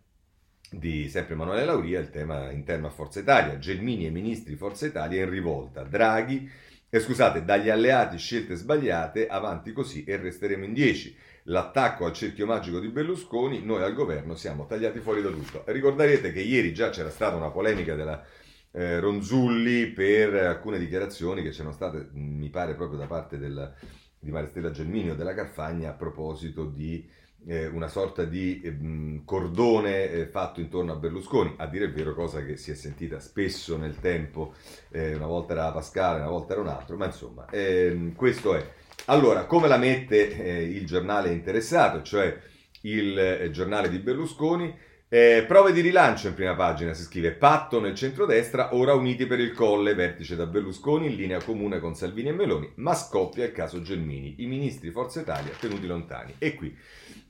[0.71, 3.57] di sempre Emanuele Lauria, il tema interno a Forza Italia.
[3.59, 5.83] Gelmini e ministri Forza Italia in rivolta.
[5.83, 6.49] Draghi,
[6.89, 11.15] eh, scusate, dagli alleati scelte sbagliate, avanti così e resteremo in 10
[11.47, 15.63] l'attacco al cerchio magico di Berlusconi, noi al governo siamo tagliati fuori da tutto.
[15.65, 18.23] Ricorderete che ieri già c'era stata una polemica della
[18.71, 23.73] eh, Ronzulli per alcune dichiarazioni che c'erano state, mi pare, proprio da parte del,
[24.19, 27.07] di Maristella Gelmini o della Carfagna a proposito di
[27.47, 32.13] eh, una sorta di eh, cordone eh, fatto intorno a Berlusconi, a dire il vero,
[32.13, 34.53] cosa che si è sentita spesso nel tempo,
[34.89, 38.67] eh, una volta era Pascale, una volta era un altro, ma insomma, ehm, questo è.
[39.05, 42.35] Allora, come la mette eh, il giornale interessato, cioè
[42.81, 44.93] il eh, giornale di Berlusconi?
[45.15, 49.53] Prove di rilancio in prima pagina, si scrive patto nel centrodestra, ora uniti per il
[49.53, 53.81] colle, vertice da Berlusconi in linea comune con Salvini e Meloni, ma scoppia il caso
[53.81, 56.33] Gelmini, i ministri Forza Italia tenuti lontani.
[56.37, 56.75] E qui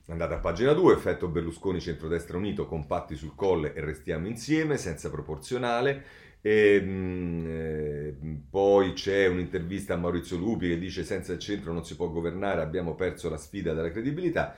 [0.06, 5.10] andate a pagina 2, effetto Berlusconi centrodestra unito, compatti sul colle e restiamo insieme, senza
[5.10, 6.24] proporzionale.
[6.40, 8.16] E, ehm, eh,
[8.48, 12.62] poi c'è un'intervista a Maurizio Lupi che dice senza il centro non si può governare,
[12.62, 14.56] abbiamo perso la sfida della credibilità.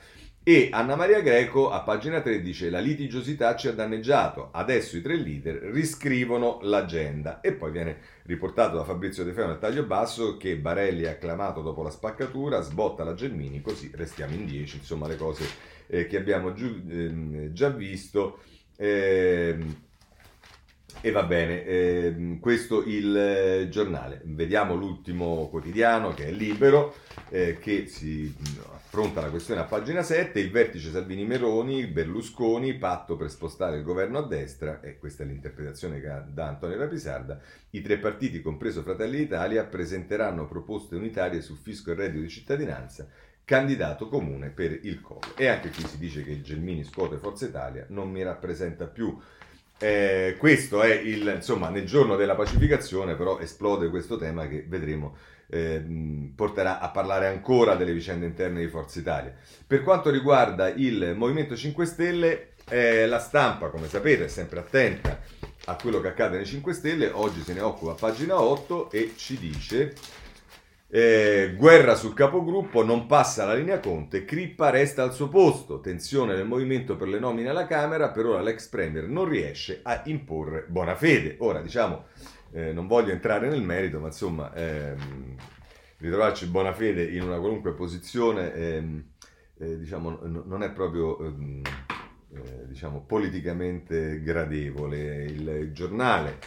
[0.49, 5.03] E Anna Maria Greco a pagina 3 dice la litigiosità ci ha danneggiato, adesso i
[5.03, 7.43] tre leader riscrivono l'agenda.
[7.43, 11.61] E poi viene riportato da Fabrizio De Feo nel taglio basso che Barelli ha acclamato
[11.61, 15.45] dopo la spaccatura, sbotta la Gelmini, così restiamo in 10, insomma le cose
[15.87, 18.39] eh, che abbiamo giù, eh, già visto.
[18.79, 19.59] Eh,
[21.03, 24.23] e va bene, eh, questo il eh, giornale.
[24.25, 26.95] Vediamo l'ultimo quotidiano che è libero,
[27.29, 28.35] eh, che si
[28.89, 33.83] affronta la questione a pagina 7, il vertice Salvini Meroni, Berlusconi, patto per spostare il
[33.83, 37.39] governo a destra, e questa è l'interpretazione che dà Antonio Rapisarda,
[37.71, 43.07] i tre partiti, compreso Fratelli d'Italia, presenteranno proposte unitarie su fisco e reddito di cittadinanza,
[43.45, 45.35] candidato comune per il Colle.
[45.37, 49.15] E anche qui si dice che il Gelmini scuote Forza Italia non mi rappresenta più
[49.79, 55.17] eh, questo è il, insomma, nel giorno della pacificazione, però esplode questo tema che vedremo
[55.51, 55.83] eh,
[56.35, 59.35] porterà a parlare ancora delle vicende interne di Forza Italia.
[59.67, 65.21] Per quanto riguarda il Movimento 5 Stelle, eh, la stampa, come sapete, è sempre attenta
[65.67, 69.13] a quello che accade nei 5 Stelle, oggi se ne occupa a pagina 8 e
[69.17, 69.95] ci dice
[70.91, 76.35] eh, guerra sul capogruppo, non passa la linea Conte, Crippa resta al suo posto, tensione
[76.35, 80.65] nel movimento per le nomine alla Camera, per ora l'ex Premier non riesce a imporre
[80.67, 81.37] buona fede.
[81.41, 82.07] Ora diciamo,
[82.53, 85.37] eh, non voglio entrare nel merito, ma insomma, ehm,
[85.99, 89.05] ritrovarci buona fede in una qualunque posizione, ehm,
[89.59, 91.19] eh, diciamo, n- non è proprio...
[91.25, 91.63] Ehm,
[92.31, 96.39] eh, diciamo politicamente gradevole il giornale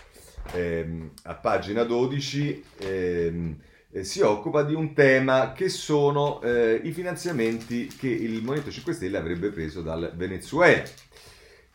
[0.54, 3.58] ehm, a pagina 12 ehm,
[3.92, 8.94] eh, si occupa di un tema che sono eh, i finanziamenti che il Movimento 5
[8.94, 10.84] Stelle avrebbe preso dal Venezuela.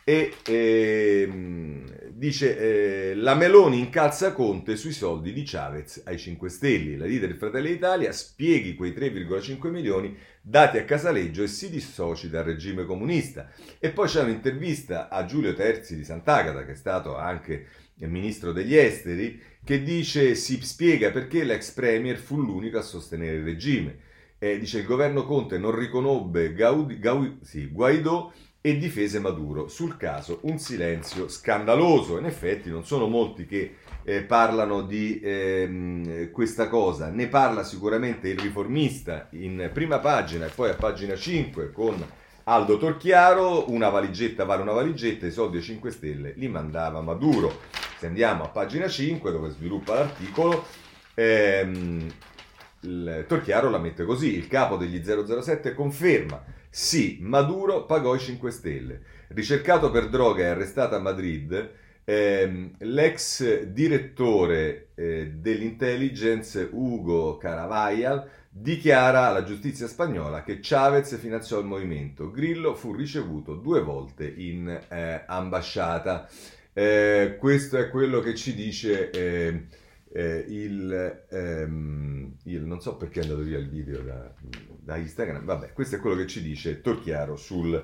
[0.08, 6.96] e ehm, dice eh, la Meloni incalza Conte sui soldi di Chavez ai 5 Stelle.
[6.96, 12.30] La leader del Fratelli d'Italia spieghi quei 3,5 milioni dati a Casaleggio e si dissoci
[12.30, 13.50] dal regime comunista.
[13.80, 17.66] E poi c'è un'intervista a Giulio Terzi di Sant'Agata, che è stato anche
[18.04, 23.42] ministro degli esteri, che dice si spiega perché l'ex premier fu l'unico a sostenere il
[23.42, 23.98] regime.
[24.38, 29.66] Eh, dice il governo Conte non riconobbe Gaudi, Gaudi, sì, Guaidó e difese Maduro.
[29.66, 32.16] Sul caso un silenzio scandaloso.
[32.16, 37.08] In effetti non sono molti che eh, parlano di ehm, questa cosa.
[37.08, 42.06] Ne parla sicuramente il riformista in prima pagina e poi a pagina 5 con
[42.44, 43.68] Aldo Torchiaro.
[43.72, 47.85] Una valigetta vale una valigetta, i soldi ai 5 Stelle li mandava Maduro.
[47.98, 50.66] Se andiamo a pagina 5 dove sviluppa l'articolo,
[51.14, 52.12] ehm,
[52.80, 54.36] il Torchiaro la mette così.
[54.36, 56.44] Il capo degli 007 conferma
[56.78, 59.00] sì, Maduro pagò i 5 Stelle.
[59.28, 61.70] Ricercato per droga e arrestato a Madrid,
[62.04, 71.64] ehm, l'ex direttore eh, dell'intelligence Ugo Caravajal dichiara alla giustizia spagnola che Chavez finanziò il
[71.64, 72.30] movimento.
[72.30, 76.28] Grillo fu ricevuto due volte in eh, ambasciata.
[76.78, 79.66] Eh, questo è quello che ci dice ehm,
[80.12, 84.30] eh, il, ehm, il, non so perché è andato via il video da,
[84.78, 87.82] da Instagram, vabbè, questo è quello che ci dice Torchiaro sul,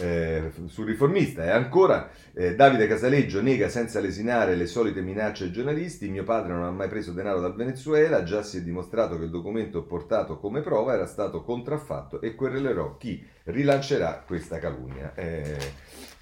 [0.00, 1.44] eh, sul riformista.
[1.44, 6.54] E ancora eh, Davide Casaleggio nega senza lesinare le solite minacce ai giornalisti, mio padre
[6.54, 10.38] non ha mai preso denaro dal Venezuela, già si è dimostrato che il documento portato
[10.38, 15.12] come prova era stato contraffatto e querelerò chi rilancerà questa calunnia.
[15.14, 15.58] Eh,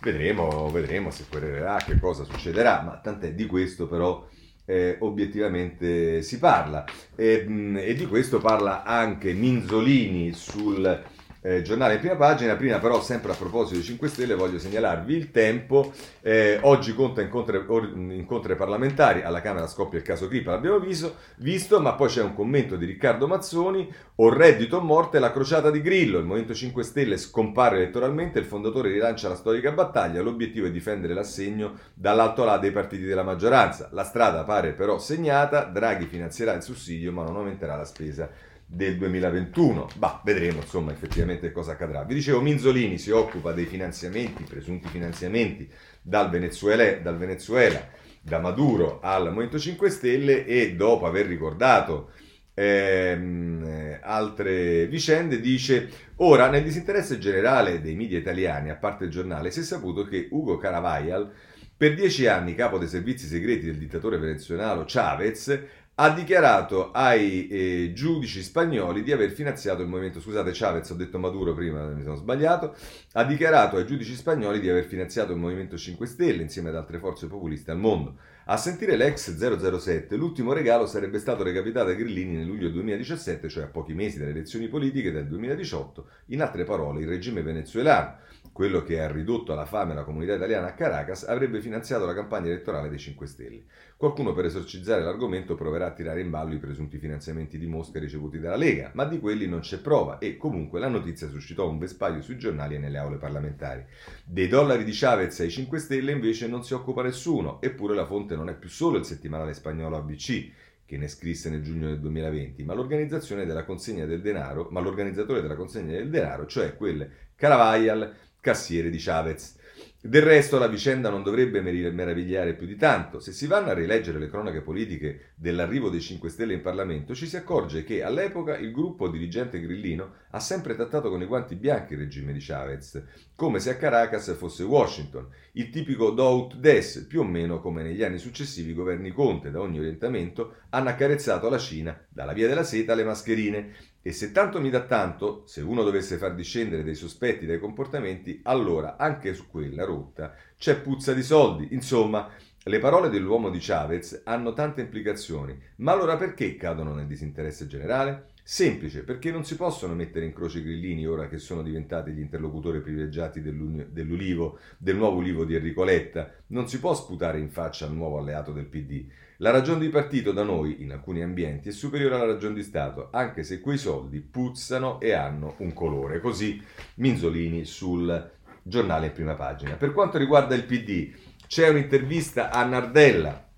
[0.00, 4.26] vedremo, vedremo se querelerà, che cosa succederà, ma tant'è di questo però
[4.64, 6.84] eh, obiettivamente si parla.
[7.14, 11.02] E, mh, e, di questo parla anche Minzolini sul
[11.40, 12.56] eh, giornale in prima pagina.
[12.56, 15.92] Prima però, sempre a proposito di 5 Stelle, voglio segnalarvi il tempo.
[16.20, 21.94] Eh, oggi conta incontri, parlamentari, alla Camera scoppia il caso Crippa, l'abbiamo visto, visto, ma
[21.94, 26.18] poi c'è un commento di Riccardo Mazzoni, o reddito o morte, la crociata di Grillo,
[26.18, 31.14] il Movimento 5 Stelle scompare elettoralmente, il fondatore rilancia la storica battaglia, l'obiettivo è difendere
[31.14, 33.88] l'assegno dall'alto là dei partiti della maggioranza.
[33.92, 38.28] La strada pare però segnata, Draghi finanzierà il sussidio ma non aumenterà la spesa
[38.70, 39.88] del 2021.
[39.96, 42.04] Bah, vedremo insomma effettivamente cosa accadrà.
[42.04, 45.68] Vi dicevo, Minzolini si occupa dei finanziamenti, presunti finanziamenti
[46.02, 47.88] dal Venezuela, dal Venezuela
[48.20, 52.10] da Maduro al Movimento 5 Stelle e dopo aver ricordato
[52.52, 59.50] ehm, altre vicende dice ora nel disinteresse generale dei media italiani, a parte il giornale,
[59.50, 61.32] si è saputo che Ugo Caravajal
[61.78, 65.60] per dieci anni capo dei servizi segreti del dittatore venezuelano Chavez
[66.00, 71.18] ha dichiarato ai eh, giudici spagnoli di aver finanziato il movimento, scusate Chavez, ho detto
[71.18, 72.76] Maduro prima, mi sono sbagliato,
[73.14, 77.00] ha dichiarato ai giudici spagnoli di aver finanziato il Movimento 5 Stelle insieme ad altre
[77.00, 78.14] forze populiste al mondo.
[78.44, 83.64] A sentire l'ex 007, l'ultimo regalo sarebbe stato recapitato ai grillini nel luglio 2017, cioè
[83.64, 88.18] a pochi mesi dalle elezioni politiche del 2018, in altre parole il regime venezuelano
[88.58, 92.48] quello che ha ridotto alla fame la comunità italiana a Caracas, avrebbe finanziato la campagna
[92.48, 93.62] elettorale dei 5 Stelle.
[93.96, 98.40] Qualcuno per esorcizzare l'argomento proverà a tirare in ballo i presunti finanziamenti di Mosca ricevuti
[98.40, 102.20] dalla Lega, ma di quelli non c'è prova e comunque la notizia suscitò un vespaglio
[102.20, 103.84] sui giornali e nelle aule parlamentari.
[104.24, 108.34] Dei dollari di Chavez ai 5 Stelle invece non si occupa nessuno, eppure la fonte
[108.34, 110.50] non è più solo il settimanale spagnolo ABC,
[110.84, 115.42] che ne scrisse nel giugno del 2020, ma l'organizzazione della consegna del denaro, ma l'organizzatore
[115.42, 119.56] della consegna del denaro, cioè quelle Caravajal, cassiere di Chavez.
[120.00, 123.18] Del resto la vicenda non dovrebbe meravigliare più di tanto.
[123.18, 127.26] Se si vanno a rileggere le cronache politiche dell'arrivo dei 5 Stelle in Parlamento, ci
[127.26, 131.94] si accorge che all'epoca il gruppo dirigente grillino ha sempre trattato con i guanti bianchi
[131.94, 133.02] il regime di Chavez,
[133.34, 138.04] come se a Caracas fosse Washington, il tipico do des, più o meno come negli
[138.04, 142.62] anni successivi i governi Conte da ogni orientamento hanno accarezzato la Cina dalla via della
[142.62, 146.94] seta alle mascherine e se tanto mi dà tanto, se uno dovesse far discendere dei
[146.94, 151.68] sospetti dai comportamenti, allora anche su quella rotta c'è puzza di soldi.
[151.72, 152.30] Insomma,
[152.64, 158.28] le parole dell'uomo di Chavez hanno tante implicazioni, ma allora perché cadono nel disinteresse generale?
[158.42, 162.20] Semplice, perché non si possono mettere in croce i grillini ora che sono diventati gli
[162.20, 166.32] interlocutori privilegiati dell'Ulivo, del nuovo Ulivo di Enrico Letta.
[166.46, 169.06] Non si può sputare in faccia al nuovo alleato del PD.
[169.40, 173.08] La ragione di partito da noi, in alcuni ambienti, è superiore alla ragione di Stato,
[173.12, 176.18] anche se quei soldi puzzano e hanno un colore.
[176.18, 176.60] Così
[176.96, 178.30] Minzolini sul
[178.64, 179.76] giornale in prima pagina.
[179.76, 181.12] Per quanto riguarda il PD,
[181.46, 183.48] c'è un'intervista a Nardella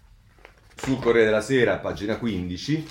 [0.77, 2.87] sul Corriere della Sera, pagina 15,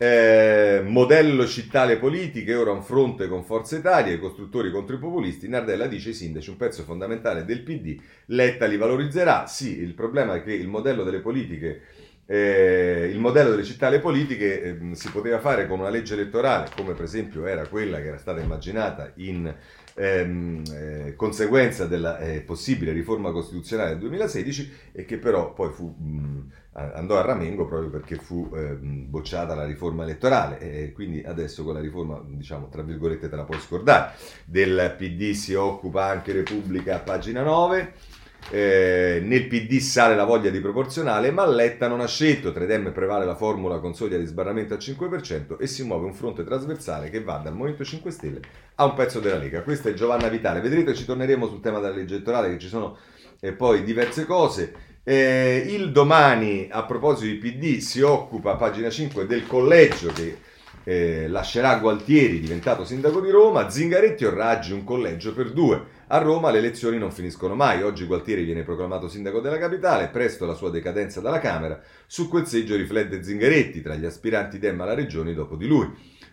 [0.00, 4.98] Eh, modello città le politiche, ora un fronte con Forza Italia, i costruttori contro i
[5.00, 5.48] populisti.
[5.48, 8.00] Nardella dice i sindaci, un pezzo fondamentale del PD.
[8.26, 9.48] Letta li valorizzerà.
[9.48, 11.82] Sì, il problema è che il modello delle politiche,
[12.30, 16.68] eh, il modello delle città le politiche eh, si poteva fare con una legge elettorale,
[16.76, 19.50] come per esempio era quella che era stata immaginata in
[19.94, 25.86] ehm, eh, conseguenza della eh, possibile riforma costituzionale del 2016 e che però poi fu,
[25.86, 30.58] mh, andò a ramengo proprio perché fu eh, bocciata la riforma elettorale.
[30.60, 34.12] E quindi adesso con la riforma, diciamo, tra virgolette te la puoi scordare,
[34.44, 38.16] del PD si occupa anche Repubblica pagina 9
[38.50, 42.50] eh, nel PD sale la voglia di proporzionale, ma Letta non ha scelto.
[42.50, 46.44] 3Dem prevale la formula con soglia di sbarramento al 5% e si muove un fronte
[46.44, 48.40] trasversale che va dal Movimento 5 Stelle
[48.76, 49.62] a un pezzo della Lega.
[49.62, 50.60] Questa è Giovanna Vitale.
[50.60, 52.96] Vedrete, ci torneremo sul tema della legge elettorale, che ci sono
[53.40, 54.72] eh, poi diverse cose.
[55.04, 60.36] Eh, il domani, a proposito di PD, si occupa, pagina 5, del collegio che
[60.84, 63.68] eh, lascerà Gualtieri, diventato sindaco di Roma.
[63.68, 65.96] Zingaretti o Raggi, un collegio per due.
[66.10, 67.82] A Roma le elezioni non finiscono mai.
[67.82, 71.78] Oggi Gualtieri viene proclamato sindaco della capitale, presto la sua decadenza dalla Camera.
[72.06, 75.86] Su quel seggio riflette Zingaretti, tra gli aspiranti Dem alla regione dopo di lui.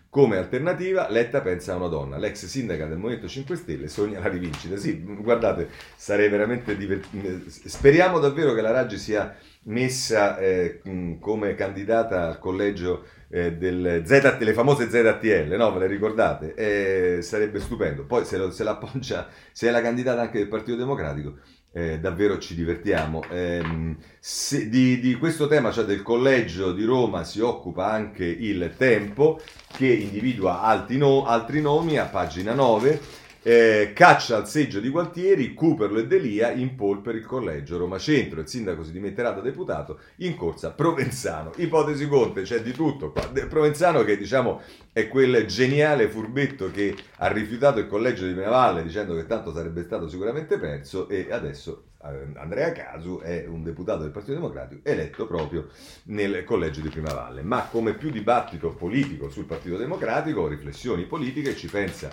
[0.08, 2.16] Come alternativa, Letta pensa a una donna.
[2.16, 4.78] L'ex sindaca del Movimento 5 Stelle sogna la rivincita.
[4.78, 7.50] Sì, guardate, sarei veramente divertente.
[7.50, 9.36] Speriamo davvero che la Raggi sia
[9.66, 10.80] messa eh,
[11.20, 15.72] come candidata al collegio eh, del Z, le famose ZTL, no?
[15.72, 16.54] Ve le ricordate?
[16.54, 18.04] Eh, sarebbe stupendo.
[18.04, 21.38] Poi se, lo, se l'appoggia, se è la candidata anche del Partito Democratico,
[21.72, 23.22] eh, davvero ci divertiamo.
[23.28, 28.74] Eh, se, di, di, questo tema, cioè del collegio di Roma, si occupa anche il
[28.76, 29.40] Tempo,
[29.72, 35.54] che individua altri, no, altri nomi a pagina 9 eh, caccia al seggio di Gualtieri,
[35.54, 38.40] Cooperlo e Delia in pol per il collegio Roma Centro.
[38.40, 41.52] Il sindaco si dimetterà da deputato in corsa Provenzano.
[41.54, 43.30] Ipotesi Conte, c'è di tutto qua.
[43.48, 49.14] Provenzano che diciamo è quel geniale furbetto che ha rifiutato il collegio di Valle dicendo
[49.14, 54.10] che tanto sarebbe stato sicuramente perso e adesso eh, Andrea Casu è un deputato del
[54.10, 55.68] Partito Democratico eletto proprio
[56.06, 57.42] nel collegio di Prima Valle.
[57.42, 62.10] Ma come più dibattito politico sul Partito Democratico, riflessioni politiche, ci pensa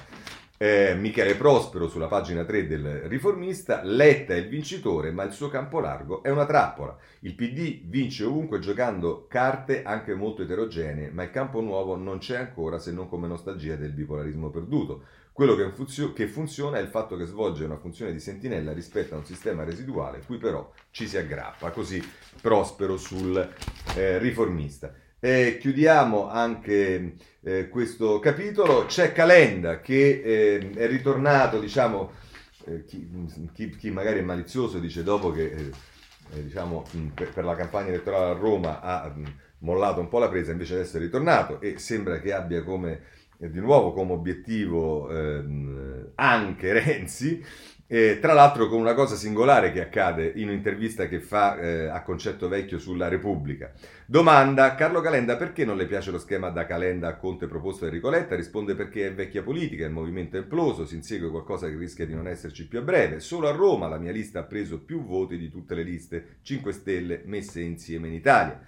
[0.64, 5.50] eh, Michele Prospero sulla pagina 3 del Riformista, Letta è il vincitore, ma il suo
[5.50, 6.96] campo largo è una trappola.
[7.20, 12.38] Il PD vince ovunque giocando carte anche molto eterogenee, ma il campo nuovo non c'è
[12.38, 15.04] ancora se non come nostalgia del bipolarismo perduto.
[15.34, 19.16] Quello che, funzio- che funziona è il fatto che svolge una funzione di sentinella rispetto
[19.16, 21.72] a un sistema residuale, cui però ci si aggrappa.
[21.72, 22.02] Così
[22.40, 23.36] Prospero sul
[23.98, 24.94] eh, Riformista.
[25.26, 28.88] E chiudiamo anche eh, questo capitolo.
[28.88, 32.12] C'è Calenda che eh, è ritornato, diciamo,
[32.66, 33.10] eh, chi,
[33.54, 35.72] chi, chi, magari è malizioso dice dopo che eh,
[36.34, 39.16] eh, diciamo, per, per, la campagna elettorale a Roma ha
[39.60, 43.04] mollato un po' la presa, invece adesso è ritornato e sembra che abbia come,
[43.38, 47.42] di nuovo come obiettivo ehm, anche Renzi.
[47.94, 52.02] Eh, tra l'altro con una cosa singolare che accade in un'intervista che fa eh, a
[52.02, 53.72] Concetto Vecchio sulla Repubblica.
[54.08, 57.92] Domanda, Carlo Calenda, perché non le piace lo schema da Calenda a Conte proposto da
[57.92, 58.36] Enrico Letta?
[58.36, 62.16] Risponde perché è vecchia politica, il movimento è imploso, si insegue qualcosa che rischia di
[62.16, 63.20] non esserci più a breve.
[63.20, 66.72] Solo a Roma la mia lista ha preso più voti di tutte le liste 5
[66.72, 68.60] Stelle messe insieme in Italia.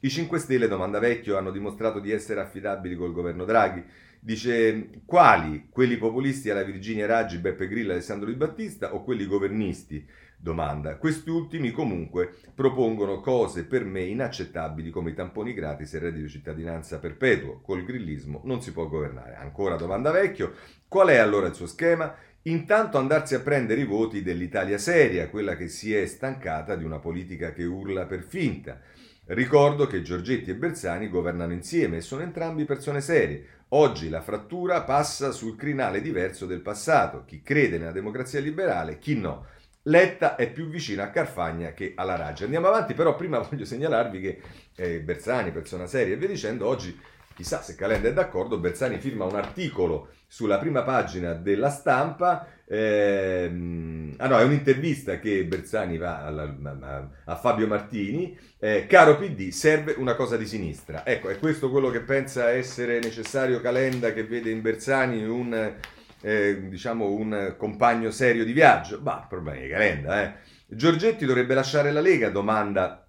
[0.00, 3.84] I 5 Stelle, domanda Vecchio, hanno dimostrato di essere affidabili col governo Draghi.
[4.24, 5.66] Dice quali?
[5.68, 10.06] Quelli populisti alla Virginia Raggi, Beppe Grillo, Alessandro Di Battista o quelli governisti?
[10.36, 10.94] Domanda.
[10.94, 16.26] Questi ultimi comunque propongono cose per me inaccettabili come i tamponi gratis e il reddito
[16.26, 17.60] di cittadinanza perpetuo.
[17.62, 19.34] Col grillismo non si può governare.
[19.34, 20.54] Ancora domanda vecchio.
[20.86, 22.14] Qual è allora il suo schema?
[22.42, 27.00] Intanto andarsi a prendere i voti dell'Italia seria, quella che si è stancata di una
[27.00, 28.80] politica che urla per finta.
[29.26, 33.60] Ricordo che Giorgetti e Bersani governano insieme e sono entrambi persone serie.
[33.74, 39.16] Oggi la frattura passa sul crinale diverso del passato, chi crede nella democrazia liberale, chi
[39.16, 39.46] no.
[39.84, 42.44] Letta è più vicino a Carfagna che alla Raggia.
[42.44, 44.40] Andiamo avanti, però prima voglio segnalarvi che
[44.76, 46.98] eh, Bersani, persona seria e via dicendo, oggi
[47.34, 52.46] chissà se Calenda è d'accordo, Bersani firma un articolo sulla prima pagina della stampa.
[52.66, 56.44] Ehm, ah no, è un'intervista che Bersani va alla,
[56.80, 58.38] a, a, Fabio Martini.
[58.58, 61.04] Eh, caro PD, serve una cosa di sinistra.
[61.04, 65.74] Ecco, è questo quello che pensa essere necessario Calenda, che vede in Bersani un,
[66.22, 69.00] eh, diciamo, un compagno serio di viaggio?
[69.00, 70.34] Bah, problemi di Calenda, eh.
[70.66, 72.30] Giorgetti dovrebbe lasciare la Lega?
[72.30, 73.06] Domanda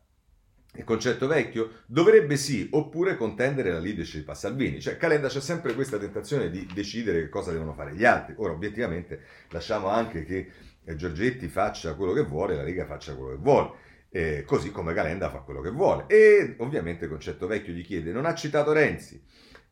[0.76, 4.82] il concetto vecchio, dovrebbe sì, oppure contendere la leadership a Salvini.
[4.82, 8.34] Cioè Calenda c'è sempre questa tentazione di decidere cosa devono fare gli altri.
[8.38, 10.52] Ora, obiettivamente, lasciamo anche che
[10.84, 13.72] eh, Giorgetti faccia quello che vuole, la Lega faccia quello che vuole.
[14.16, 16.06] eh, così come Calenda fa quello che vuole.
[16.08, 19.22] E ovviamente il concetto vecchio gli chiede, non ha citato Renzi,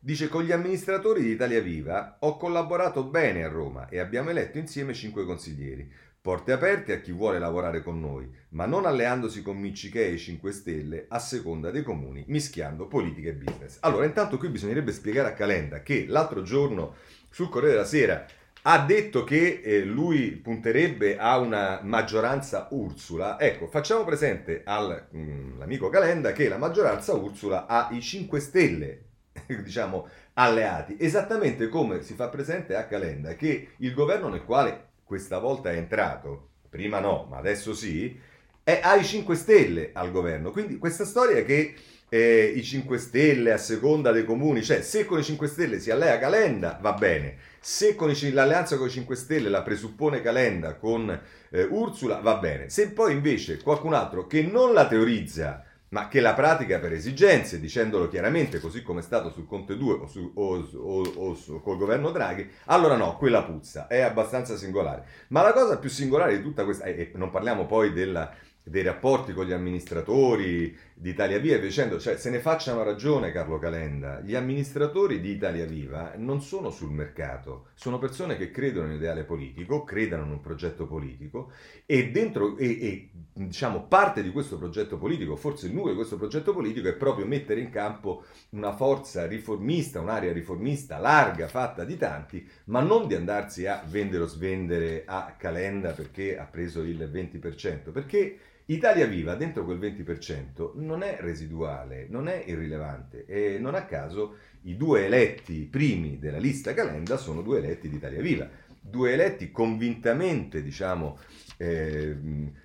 [0.00, 4.58] dice con gli amministratori di Italia Viva ho collaborato bene a Roma e abbiamo eletto
[4.58, 5.88] insieme cinque consiglieri.
[6.22, 10.52] Porte aperte a chi vuole lavorare con noi, ma non alleandosi con Miccichè e 5
[10.52, 13.78] Stelle a seconda dei comuni, mischiando politica e business.
[13.80, 16.94] Allora, intanto qui bisognerebbe spiegare a Calenda che l'altro giorno
[17.28, 18.24] sul Corriere della Sera
[18.62, 23.40] ha detto che eh, lui punterebbe a una maggioranza Ursula.
[23.40, 29.04] Ecco, facciamo presente all'amico mm, Calenda che la maggioranza Ursula ha i 5 Stelle,
[29.64, 35.36] diciamo, alleati, esattamente come si fa presente a Calenda che il governo nel quale questa
[35.36, 38.18] volta è entrato, prima no, ma adesso sì,
[38.64, 40.50] è, ha i 5 Stelle al governo.
[40.50, 41.74] Quindi questa storia che
[42.08, 45.90] eh, i 5 Stelle a seconda dei comuni, cioè se con i 5 Stelle si
[45.90, 50.76] allea Calenda va bene, se con i, l'alleanza con i 5 Stelle la presuppone Calenda
[50.76, 51.10] con
[51.50, 55.62] eh, Ursula va bene, se poi invece qualcun altro che non la teorizza
[55.92, 59.94] ma che la pratica per esigenze, dicendolo chiaramente, così come è stato sul Conte 2
[59.94, 64.56] o, su, o, o, o su, col governo Draghi, allora no, quella puzza, è abbastanza
[64.56, 65.04] singolare.
[65.28, 68.34] Ma la cosa più singolare di tutta questa, e non parliamo poi della
[68.64, 73.58] dei rapporti con gli amministratori di Italia Viva dicendo, cioè se ne facciano ragione Carlo
[73.58, 78.92] Calenda, gli amministratori di Italia Viva non sono sul mercato, sono persone che credono in
[78.92, 81.52] un ideale politico, credono in un progetto politico
[81.86, 86.16] e dentro e, e diciamo parte di questo progetto politico, forse il nucleo di questo
[86.16, 91.96] progetto politico è proprio mettere in campo una forza riformista, un'area riformista larga, fatta di
[91.96, 97.10] tanti, ma non di andarsi a vendere o svendere a Calenda perché ha preso il
[97.10, 98.38] 20%, perché
[98.72, 104.36] Italia Viva dentro quel 20% non è residuale, non è irrilevante e non a caso
[104.62, 108.48] i due eletti primi della lista Calenda sono due eletti di Italia Viva,
[108.80, 111.18] due eletti convintamente, diciamo,
[111.56, 112.16] eh,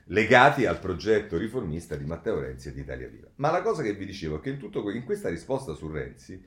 [0.05, 3.27] legati al progetto riformista di Matteo Renzi e di Italia Viva.
[3.35, 6.43] Ma la cosa che vi dicevo è che in, tutto, in questa risposta su Renzi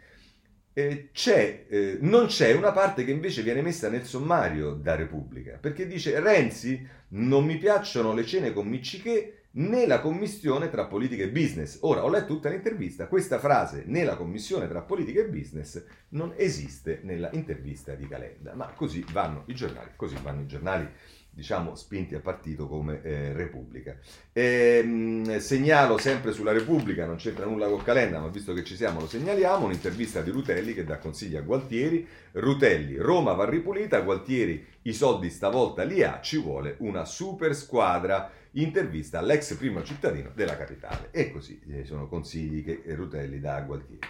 [0.72, 5.58] eh, c'è, eh, non c'è una parte che invece viene messa nel sommario da Repubblica,
[5.60, 11.22] perché dice Renzi non mi piacciono le cene con Miccichè né la commissione tra politica
[11.22, 11.78] e business.
[11.82, 16.32] Ora, ho letto tutta l'intervista, questa frase, né la commissione tra politica e business, non
[16.36, 20.88] esiste nella intervista di Calenda, ma così vanno i giornali, così vanno i giornali
[21.32, 23.96] diciamo spinti a partito come eh, Repubblica.
[24.32, 28.76] E, mh, segnalo sempre sulla Repubblica, non c'entra nulla con Calenda, ma visto che ci
[28.76, 32.06] siamo lo segnaliamo, un'intervista di Rutelli che dà consigli a Gualtieri.
[32.32, 38.30] Rutelli, Roma va ripulita, Gualtieri i soldi stavolta li ha, ci vuole una super squadra
[38.52, 41.08] intervista all'ex primo cittadino della capitale.
[41.10, 44.00] E così eh, sono consigli che Rutelli dà a Gualtieri.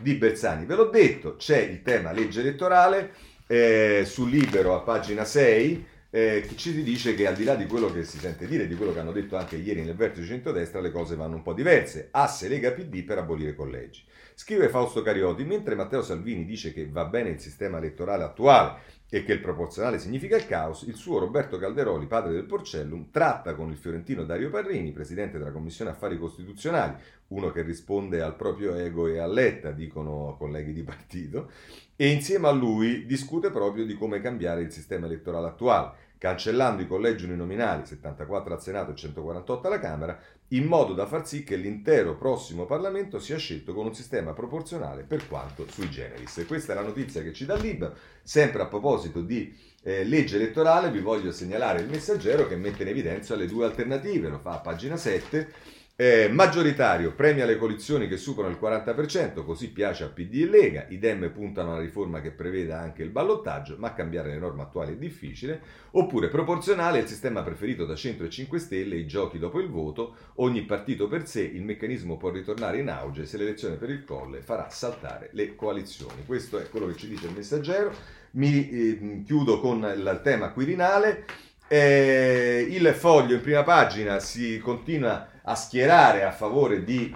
[0.00, 3.12] Di Bersani, ve l'ho detto, c'è il tema legge elettorale,
[3.46, 7.92] eh, sul Libero a pagina 6, eh, ci dice che al di là di quello
[7.92, 10.90] che si sente dire, di quello che hanno detto anche ieri nel vertice centrodestra, le
[10.90, 12.08] cose vanno un po' diverse.
[12.10, 14.04] Asse Lega PD per abolire collegi.
[14.34, 18.80] Scrive Fausto Carioti, mentre Matteo Salvini dice che va bene il sistema elettorale attuale
[19.12, 23.54] e che il proporzionale significa il caos, il suo Roberto Calderoli, padre del Porcellum, tratta
[23.54, 26.94] con il fiorentino Dario Parrini, presidente della Commissione Affari Costituzionali,
[27.28, 31.50] uno che risponde al proprio ego e a Letta, dicono colleghi di partito,
[31.96, 36.86] e insieme a lui discute proprio di come cambiare il sistema elettorale attuale, cancellando i
[36.86, 40.20] collegi uninominali, 74 al Senato e 148 alla Camera,
[40.52, 45.02] in modo da far sì che l'intero prossimo Parlamento sia scelto con un sistema proporzionale
[45.02, 46.38] per quanto sui generis.
[46.38, 47.94] E questa è la notizia che ci dà Libero.
[48.22, 52.88] Sempre a proposito di eh, legge elettorale, vi voglio segnalare il messaggero che mette in
[52.88, 58.16] evidenza le due alternative, lo fa a pagina 7 eh, maggioritario premia le coalizioni che
[58.16, 60.86] superano il 40%, così piace a PD e Lega.
[60.88, 64.62] I Dem puntano a una riforma che preveda anche il ballottaggio, ma cambiare le norme
[64.62, 65.60] attuali è difficile.
[65.90, 70.14] Oppure proporzionale, il sistema preferito da Centro e 5 Stelle, i giochi dopo il voto,
[70.36, 74.40] ogni partito per sé, il meccanismo può ritornare in auge se l'elezione per il colle
[74.40, 76.24] farà saltare le coalizioni.
[76.24, 77.92] Questo è quello che ci dice il messaggero.
[78.32, 81.26] Mi eh, chiudo con il tema quirinale.
[81.68, 87.12] Eh, il foglio in prima pagina si continua a schierare a favore di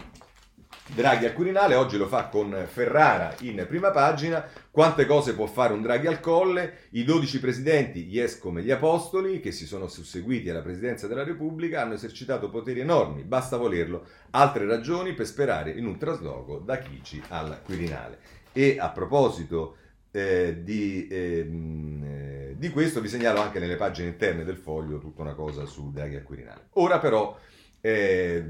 [0.92, 5.72] Draghi al Quirinale, oggi lo fa con Ferrara in prima pagina, quante cose può fare
[5.72, 10.50] un Draghi al colle, i 12 presidenti, yes come gli apostoli, che si sono susseguiti
[10.50, 15.86] alla presidenza della Repubblica, hanno esercitato poteri enormi, basta volerlo, altre ragioni per sperare in
[15.86, 18.18] un trasloco da Chici al Quirinale.
[18.52, 19.76] E a proposito
[20.10, 25.22] eh, di, ehm, eh, di, questo vi segnalo anche nelle pagine interne del foglio tutta
[25.22, 26.66] una cosa su Draghi al Quirinale.
[26.72, 27.36] Ora però
[27.86, 28.42] eh,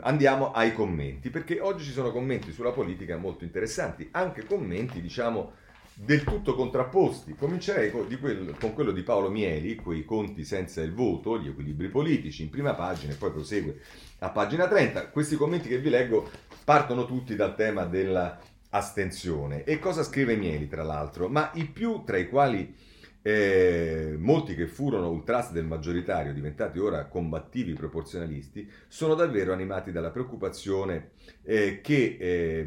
[0.00, 5.52] andiamo ai commenti, perché oggi ci sono commenti sulla politica molto interessanti, anche commenti, diciamo,
[5.94, 7.34] del tutto contrapposti.
[7.34, 11.88] Comincerei con, quel, con, quello di Paolo Mieli, quei conti senza il voto, gli equilibri
[11.88, 13.80] politici, in prima pagina e poi prosegue
[14.18, 15.08] a pagina 30.
[15.08, 16.28] Questi commenti che vi leggo
[16.62, 19.64] partono tutti dal tema dell'astensione.
[19.64, 21.30] E cosa scrive Mieli, tra l'altro?
[21.30, 22.74] Ma i più tra i quali
[23.22, 30.10] eh, molti che furono ultras del maggioritario, diventati ora combattivi proporzionalisti, sono davvero animati dalla
[30.10, 31.12] preoccupazione
[31.44, 32.66] eh, che eh,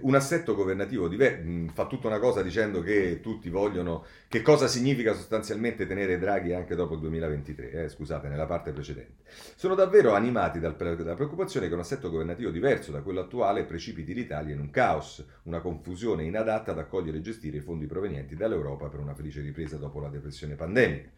[0.00, 5.12] un assetto governativo diver- fa tutta una cosa dicendo che tutti vogliono che cosa significa
[5.14, 9.24] sostanzialmente tenere Draghi anche dopo il 2023, eh, scusate, nella parte precedente.
[9.56, 14.14] Sono davvero animati dal, dalla preoccupazione che un assetto governativo diverso da quello attuale precipiti
[14.14, 18.88] l'Italia in un caos, una confusione inadatta ad accogliere e gestire i fondi provenienti dall'Europa
[18.88, 21.10] per una felice ripresa dopo la depressione pandemica.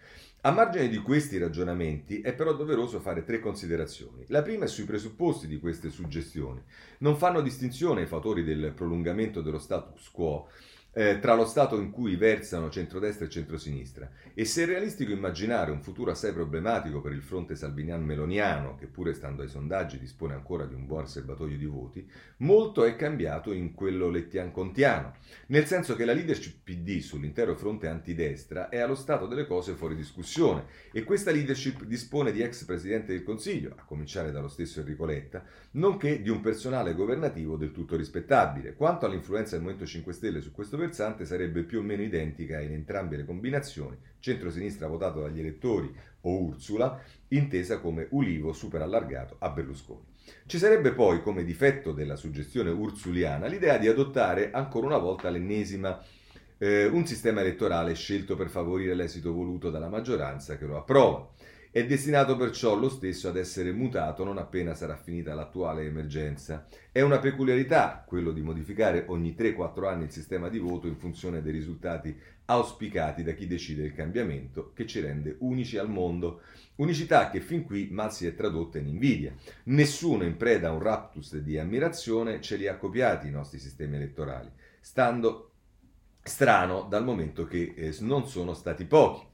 [0.44, 4.24] A margine di questi ragionamenti è però doveroso fare tre considerazioni.
[4.26, 6.60] La prima è sui presupposti di queste suggestioni.
[6.98, 10.48] Non fanno distinzione i fattori del prolungamento dello status quo
[10.94, 14.10] eh, tra lo stato in cui versano centrodestra e centrosinistra.
[14.34, 19.14] E se è realistico immaginare un futuro assai problematico per il fronte salvinian-meloniano, che pure
[19.14, 22.06] stando ai sondaggi dispone ancora di un buon serbatoio di voti,
[22.38, 25.14] molto è cambiato in quello lettian-contiano,
[25.46, 29.94] nel senso che la leadership PD sull'intero fronte antidestra è allo stato delle cose fuori
[29.94, 30.66] discussione.
[30.92, 35.42] E questa leadership dispone di ex presidente del Consiglio, a cominciare dallo stesso Enrico Letta,
[35.72, 38.74] nonché di un personale governativo del tutto rispettabile.
[38.74, 42.72] Quanto all'influenza del Movimento 5 Stelle su questo versante sarebbe più o meno identica in
[42.72, 49.50] entrambe le combinazioni, centrosinistra votato dagli elettori o Ursula, intesa come ulivo super allargato a
[49.50, 50.10] Berlusconi.
[50.46, 56.00] Ci sarebbe poi, come difetto della suggestione ursuliana, l'idea di adottare ancora una volta l'ennesima
[56.58, 61.28] eh, un sistema elettorale scelto per favorire l'esito voluto dalla maggioranza che lo approva.
[61.74, 66.66] È destinato perciò lo stesso ad essere mutato non appena sarà finita l'attuale emergenza.
[66.92, 71.40] È una peculiarità quello di modificare ogni 3-4 anni il sistema di voto in funzione
[71.40, 72.14] dei risultati
[72.44, 76.42] auspicati da chi decide il cambiamento che ci rende unici al mondo.
[76.74, 79.34] Unicità che fin qui mal si è tradotta in invidia.
[79.64, 83.96] Nessuno in preda a un raptus di ammirazione ce li ha copiati i nostri sistemi
[83.96, 85.52] elettorali, stando
[86.22, 89.30] strano dal momento che eh, non sono stati pochi.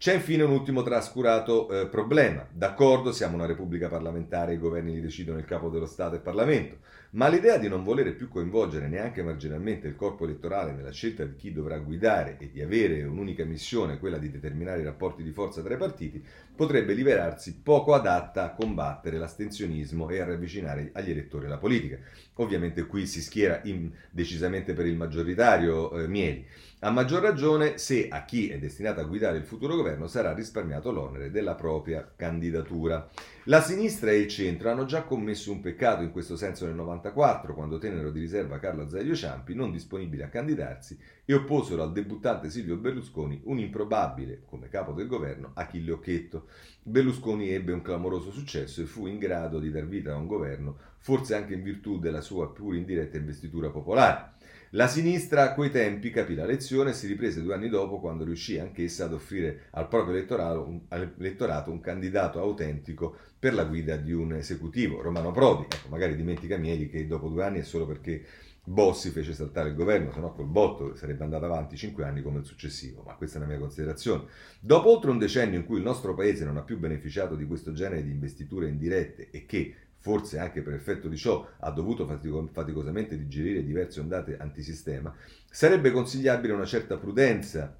[0.00, 2.46] C'è infine un ultimo trascurato eh, problema.
[2.52, 6.22] D'accordo, siamo una repubblica parlamentare, i governi li decidono il capo dello Stato e il
[6.22, 6.76] Parlamento,
[7.10, 11.34] ma l'idea di non volere più coinvolgere neanche marginalmente il corpo elettorale nella scelta di
[11.34, 15.62] chi dovrà guidare e di avere un'unica missione, quella di determinare i rapporti di forza
[15.62, 16.24] tra i partiti,
[16.58, 21.98] potrebbe liberarsi poco adatta a combattere l'astensionismo e a ravvicinare agli elettori la politica.
[22.34, 26.44] Ovviamente qui si schiera in, decisamente per il maggioritario eh, Mieli.
[26.80, 30.90] A maggior ragione se a chi è destinato a guidare il futuro governo sarà risparmiato
[30.90, 33.08] l'onere della propria candidatura.
[33.44, 37.54] La sinistra e il centro hanno già commesso un peccato in questo senso nel 94,
[37.54, 40.98] quando tennero di riserva Carlo Azeglio Ciampi, non disponibile a candidarsi,
[41.30, 46.46] e opposero al debuttante Silvio Berlusconi un improbabile, come capo del governo, Achille Occhetto.
[46.82, 50.78] Berlusconi ebbe un clamoroso successo e fu in grado di dar vita a un governo,
[50.96, 54.36] forse anche in virtù della sua pur indiretta investitura popolare.
[54.70, 58.24] La sinistra a quei tempi capì la lezione e si riprese due anni dopo quando
[58.24, 64.32] riuscì anch'essa ad offrire al proprio elettorato un candidato autentico per la guida di un
[64.32, 65.64] esecutivo, Romano Prodi.
[65.64, 68.24] Ecco, magari dimentica Mieli che dopo due anni è solo perché
[68.68, 72.40] Bossi fece saltare il governo, se no col botto sarebbe andato avanti cinque anni come
[72.40, 74.24] il successivo, ma questa è una mia considerazione.
[74.60, 77.72] Dopo oltre un decennio in cui il nostro paese non ha più beneficiato di questo
[77.72, 83.16] genere di investiture indirette e che forse anche per effetto di ciò ha dovuto faticosamente
[83.16, 85.14] digerire diverse ondate antisistema,
[85.50, 87.74] sarebbe consigliabile una certa prudenza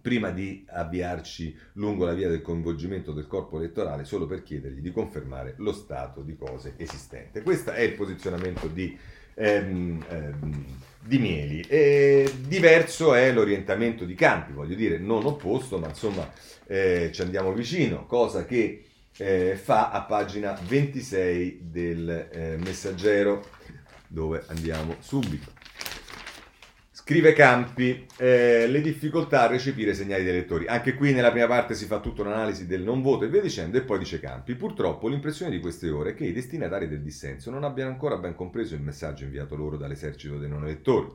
[0.00, 4.92] prima di avviarci lungo la via del coinvolgimento del corpo elettorale solo per chiedergli di
[4.92, 7.42] confermare lo stato di cose esistente.
[7.42, 8.96] Questo è il posizionamento di,
[9.36, 10.64] ehm, ehm,
[11.00, 11.60] di Mieli.
[11.68, 16.28] E diverso è l'orientamento di Campi, voglio dire, non opposto, ma insomma
[16.66, 18.84] eh, ci andiamo vicino, cosa che
[19.18, 23.44] eh, fa a pagina 26 del eh, messaggero,
[24.08, 25.55] dove andiamo subito.
[27.08, 30.66] Scrive Campi, eh, le difficoltà a recepire segnali dei lettori.
[30.66, 33.76] Anche qui nella prima parte si fa tutta un'analisi del non voto e via dicendo,
[33.76, 37.52] e poi dice Campi, purtroppo l'impressione di queste ore è che i destinatari del dissenso
[37.52, 41.06] non abbiano ancora ben compreso il messaggio inviato loro dall'esercito dei non elettori.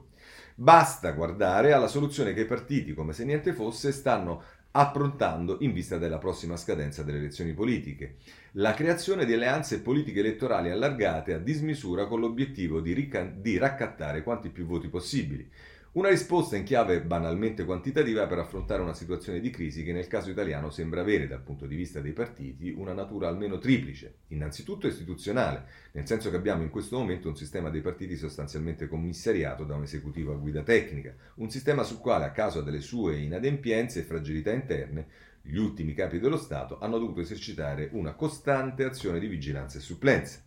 [0.56, 5.98] Basta guardare alla soluzione che i partiti, come se niente fosse, stanno approntando in vista
[5.98, 8.16] della prossima scadenza delle elezioni politiche.
[8.54, 14.24] La creazione di alleanze politiche elettorali allargate a dismisura con l'obiettivo di, ric- di raccattare
[14.24, 15.50] quanti più voti possibili.
[15.94, 20.30] Una risposta in chiave banalmente quantitativa per affrontare una situazione di crisi che nel caso
[20.30, 24.20] italiano sembra avere, dal punto di vista dei partiti, una natura almeno triplice.
[24.28, 29.66] Innanzitutto istituzionale, nel senso che abbiamo in questo momento un sistema dei partiti sostanzialmente commissariato
[29.66, 34.00] da un esecutivo a guida tecnica, un sistema sul quale, a causa delle sue inadempienze
[34.00, 35.08] e fragilità interne,
[35.42, 40.42] gli ultimi capi dello Stato hanno dovuto esercitare una costante azione di vigilanza e supplenza.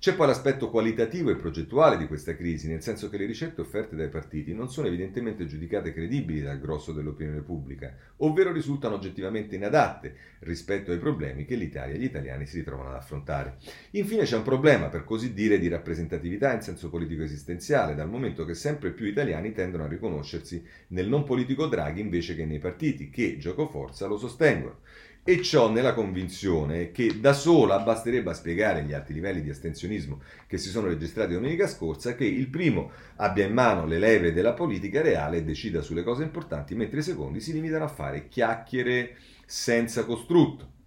[0.00, 3.96] C'è poi l'aspetto qualitativo e progettuale di questa crisi, nel senso che le ricette offerte
[3.96, 10.14] dai partiti non sono evidentemente giudicate credibili dal grosso dell'opinione pubblica, ovvero risultano oggettivamente inadatte
[10.38, 13.58] rispetto ai problemi che l'Italia e gli italiani si ritrovano ad affrontare.
[13.90, 18.46] Infine c'è un problema, per così dire, di rappresentatività in senso politico esistenziale, dal momento
[18.46, 23.10] che sempre più italiani tendono a riconoscersi nel non politico Draghi invece che nei partiti
[23.10, 24.78] che, gioco forza, lo sostengono
[25.22, 30.22] e ciò nella convinzione che da sola basterebbe a spiegare gli alti livelli di astensionismo
[30.46, 34.54] che si sono registrati domenica scorsa che il primo abbia in mano le leve della
[34.54, 39.16] politica reale e decida sulle cose importanti, mentre i secondi si limitano a fare chiacchiere
[39.44, 40.78] senza costrutto.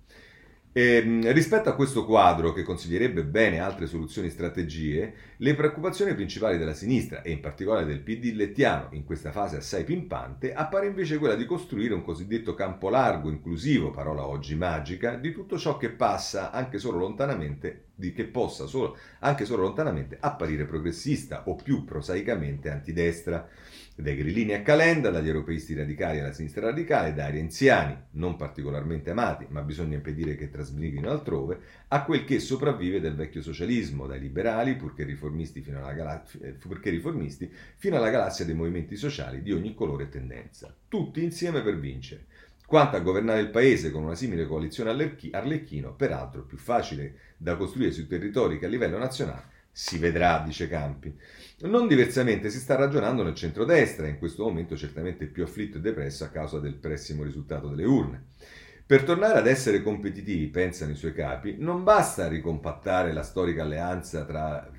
[0.76, 6.16] E, ehm, rispetto a questo quadro, che consiglierebbe bene altre soluzioni e strategie, le preoccupazioni
[6.16, 10.88] principali della sinistra, e in particolare del PD lettiano, in questa fase assai pimpante, appare
[10.88, 15.78] invece quella di costruire un cosiddetto campo largo, inclusivo, parola oggi magica, di tutto ciò
[15.78, 21.56] che passa anche solo lontanamente, di che possa solo, anche solo lontanamente apparire progressista o
[21.56, 23.48] più prosaicamente antidestra
[23.96, 29.46] dai grillini a Calenda, dagli europeisti radicali alla sinistra radicale, dai renziani, non particolarmente amati,
[29.50, 34.76] ma bisogna impedire che trasmigrino altrove, a quel che sopravvive del vecchio socialismo, dai liberali,
[34.76, 36.58] purché riformisti, fino alla, gala- eh,
[36.90, 40.76] riformisti, fino alla galassia dei movimenti sociali di ogni colore e tendenza.
[40.88, 42.26] Tutti insieme per vincere.
[42.66, 47.92] Quanto a governare il paese con una simile coalizione arlecchino, peraltro più facile da costruire
[47.92, 51.14] sui territori che a livello nazionale, si vedrà, dice Campi.
[51.64, 56.26] Non diversamente si sta ragionando nel centrodestra, in questo momento certamente più afflitto e depresso
[56.26, 58.26] a causa del pessimo risultato delle urne.
[58.86, 64.26] Per tornare ad essere competitivi, pensano i suoi capi, non basta ricompattare la storica alleanza
[64.26, 64.70] tra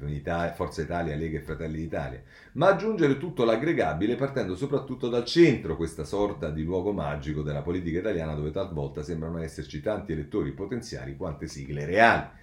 [0.54, 2.22] Forza Italia, Lega e Fratelli d'Italia,
[2.52, 8.00] ma aggiungere tutto l'aggregabile partendo soprattutto dal centro, questa sorta di luogo magico della politica
[8.00, 12.42] italiana dove talvolta sembrano esserci tanti elettori potenziali quante sigle reali.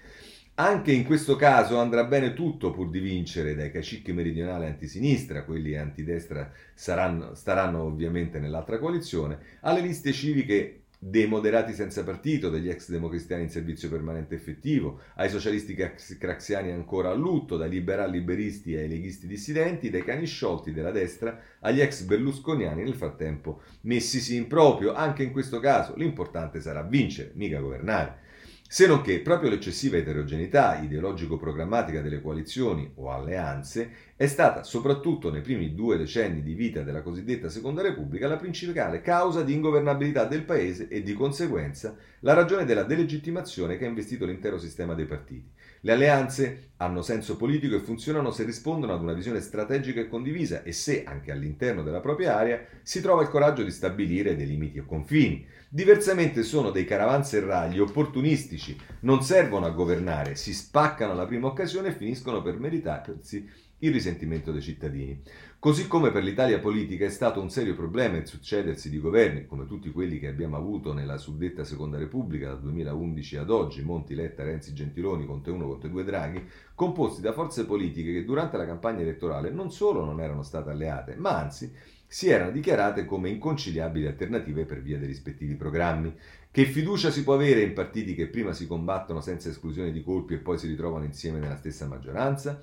[0.55, 5.75] Anche in questo caso andrà bene tutto pur di vincere, dai cacicchi meridionali antisinistra, quelli
[5.75, 12.89] antidestra saranno, staranno ovviamente nell'altra coalizione, alle liste civiche dei moderati senza partito, degli ex
[12.91, 18.87] democristiani in servizio permanente effettivo, ai socialisti craxiani ancora a lutto, dai liberali liberisti ai
[18.87, 24.93] leghisti dissidenti, dai cani sciolti della destra agli ex berlusconiani nel frattempo messisi in proprio.
[24.93, 28.29] Anche in questo caso l'importante sarà vincere, mica governare.
[28.73, 35.41] Se non che proprio l'eccessiva eterogeneità ideologico-programmatica delle coalizioni o alleanze è stata, soprattutto nei
[35.41, 40.45] primi due decenni di vita della cosiddetta Seconda Repubblica, la principale causa di ingovernabilità del
[40.45, 45.51] Paese e di conseguenza la ragione della delegittimazione che ha investito l'intero sistema dei partiti.
[45.83, 50.61] Le alleanze hanno senso politico e funzionano se rispondono ad una visione strategica e condivisa
[50.61, 54.77] e se, anche all'interno della propria area, si trova il coraggio di stabilire dei limiti
[54.77, 55.43] o confini.
[55.67, 61.95] Diversamente sono dei caravanserragli opportunistici, non servono a governare, si spaccano alla prima occasione e
[61.95, 65.19] finiscono per meritarsi il risentimento dei cittadini.
[65.61, 69.67] Così come per l'Italia politica è stato un serio problema il succedersi di governi, come
[69.67, 74.43] tutti quelli che abbiamo avuto nella suddetta Seconda Repubblica dal 2011 ad oggi, Monti, Letta,
[74.43, 76.43] Renzi, Gentiloni, Conte 1, Conte 2, Draghi,
[76.73, 81.13] composti da forze politiche che durante la campagna elettorale non solo non erano state alleate,
[81.13, 81.71] ma anzi
[82.07, 86.11] si erano dichiarate come inconciliabili alternative per via dei rispettivi programmi.
[86.49, 90.33] Che fiducia si può avere in partiti che prima si combattono senza esclusione di colpi
[90.33, 92.59] e poi si ritrovano insieme nella stessa maggioranza?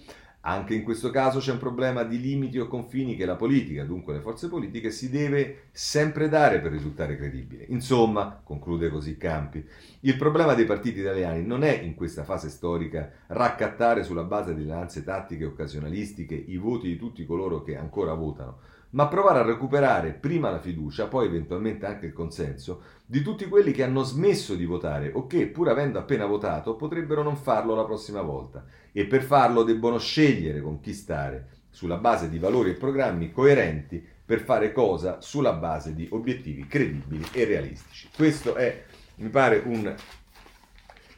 [0.48, 4.14] Anche in questo caso c'è un problema di limiti o confini che la politica, dunque
[4.14, 7.66] le forze politiche, si deve sempre dare per risultare credibile.
[7.68, 9.62] Insomma, conclude così Campi,
[10.00, 14.62] il problema dei partiti italiani non è in questa fase storica raccattare sulla base di
[14.62, 20.12] alleanze tattiche occasionalistiche i voti di tutti coloro che ancora votano, ma provare a recuperare
[20.12, 22.80] prima la fiducia, poi eventualmente anche il consenso,
[23.10, 27.22] di tutti quelli che hanno smesso di votare o che, pur avendo appena votato, potrebbero
[27.22, 28.66] non farlo la prossima volta.
[28.92, 34.06] E per farlo debbono scegliere con chi stare, sulla base di valori e programmi coerenti,
[34.26, 38.10] per fare cosa sulla base di obiettivi credibili e realistici.
[38.14, 38.84] Questo è,
[39.16, 39.94] mi pare, un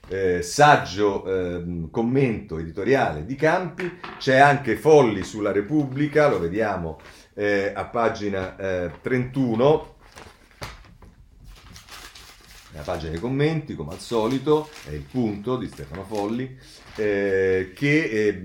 [0.06, 3.98] eh, saggio eh, commento editoriale di Campi.
[4.16, 7.00] C'è anche Folli sulla Repubblica, lo vediamo
[7.34, 9.98] eh, a pagina eh, 31,
[12.72, 16.58] la pagina dei commenti, come al solito, è il punto di Stefano Folli,
[16.96, 18.42] eh, che eh,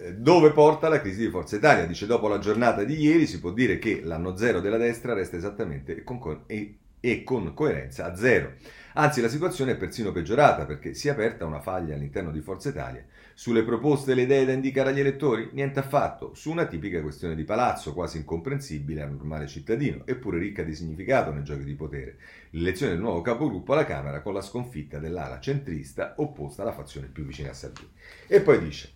[0.00, 1.84] Eh, dove porta la crisi di Forza Italia?
[1.84, 5.36] Dice dopo la giornata di ieri si può dire che l'anno zero della destra resta
[5.36, 8.54] esattamente con, e, e con coerenza a zero.
[8.94, 12.70] Anzi, la situazione è persino peggiorata perché si è aperta una faglia all'interno di Forza
[12.70, 13.04] Italia.
[13.36, 15.48] Sulle proposte e le idee da indicare agli elettori?
[15.52, 16.34] Niente affatto.
[16.34, 21.32] Su una tipica questione di palazzo, quasi incomprensibile al normale cittadino, eppure ricca di significato
[21.32, 22.16] nei giochi di potere.
[22.50, 27.24] L'elezione del nuovo capogruppo alla Camera con la sconfitta dell'ala centrista opposta alla fazione più
[27.24, 27.90] vicina a Salvini.
[28.28, 28.92] E poi dice.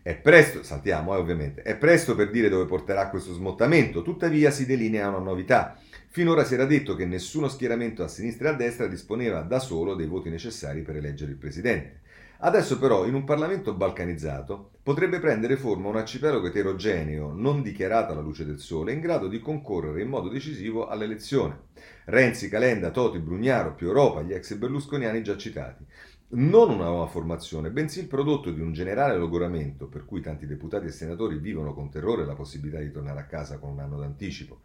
[0.00, 4.66] È presto, saltiamo eh, ovviamente, è presto per dire dove porterà questo smottamento, tuttavia si
[4.66, 5.78] delinea una novità.
[6.08, 9.94] Finora si era detto che nessuno schieramento a sinistra e a destra disponeva da solo
[9.94, 12.00] dei voti necessari per eleggere il presidente.
[12.44, 18.20] Adesso però in un Parlamento balcanizzato potrebbe prendere forma un arcipelago eterogeneo, non dichiarato alla
[18.20, 21.66] luce del sole, in grado di concorrere in modo decisivo all'elezione.
[22.06, 25.86] Renzi, Calenda, Toti, Brugnaro, più Europa, gli ex berlusconiani già citati
[26.34, 30.86] non una nuova formazione, bensì il prodotto di un generale logoramento per cui tanti deputati
[30.86, 34.60] e senatori vivono con terrore la possibilità di tornare a casa con un anno d'anticipo,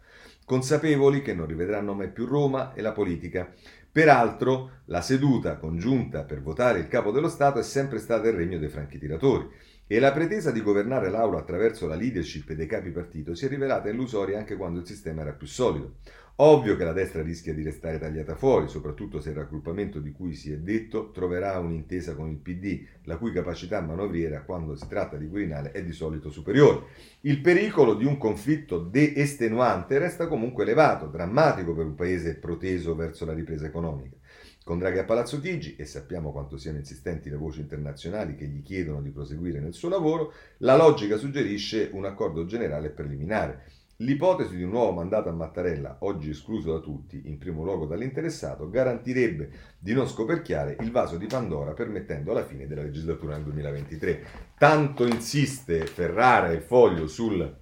[0.46, 3.52] consapevoli che non rivedranno mai più Roma e la politica.
[3.90, 8.58] Peraltro, la seduta congiunta per votare il capo dello Stato è sempre stata il regno
[8.58, 9.48] dei franchi tiratori
[9.90, 13.88] e la pretesa di governare l'Aula attraverso la leadership dei capi partito si è rivelata
[13.88, 15.94] illusoria anche quando il sistema era più solido.
[16.40, 20.34] Ovvio che la destra rischia di restare tagliata fuori, soprattutto se il raggruppamento di cui
[20.34, 25.16] si è detto troverà un'intesa con il PD, la cui capacità manovriera quando si tratta
[25.16, 26.82] di Quirinale è di solito superiore.
[27.22, 33.24] Il pericolo di un conflitto de-estenuante resta comunque elevato, drammatico per un paese proteso verso
[33.24, 34.14] la ripresa economica.
[34.68, 38.60] Con Draghi a Palazzo Chigi, e sappiamo quanto siano insistenti le voci internazionali che gli
[38.60, 43.64] chiedono di proseguire nel suo lavoro, la logica suggerisce un accordo generale preliminare
[44.02, 48.70] L'ipotesi di un nuovo mandato a Mattarella, oggi escluso da tutti, in primo luogo dall'interessato,
[48.70, 54.24] garantirebbe di non scoperchiare il vaso di Pandora permettendo la fine della legislatura nel 2023.
[54.56, 57.52] Tanto insiste Ferrara e Foglio sul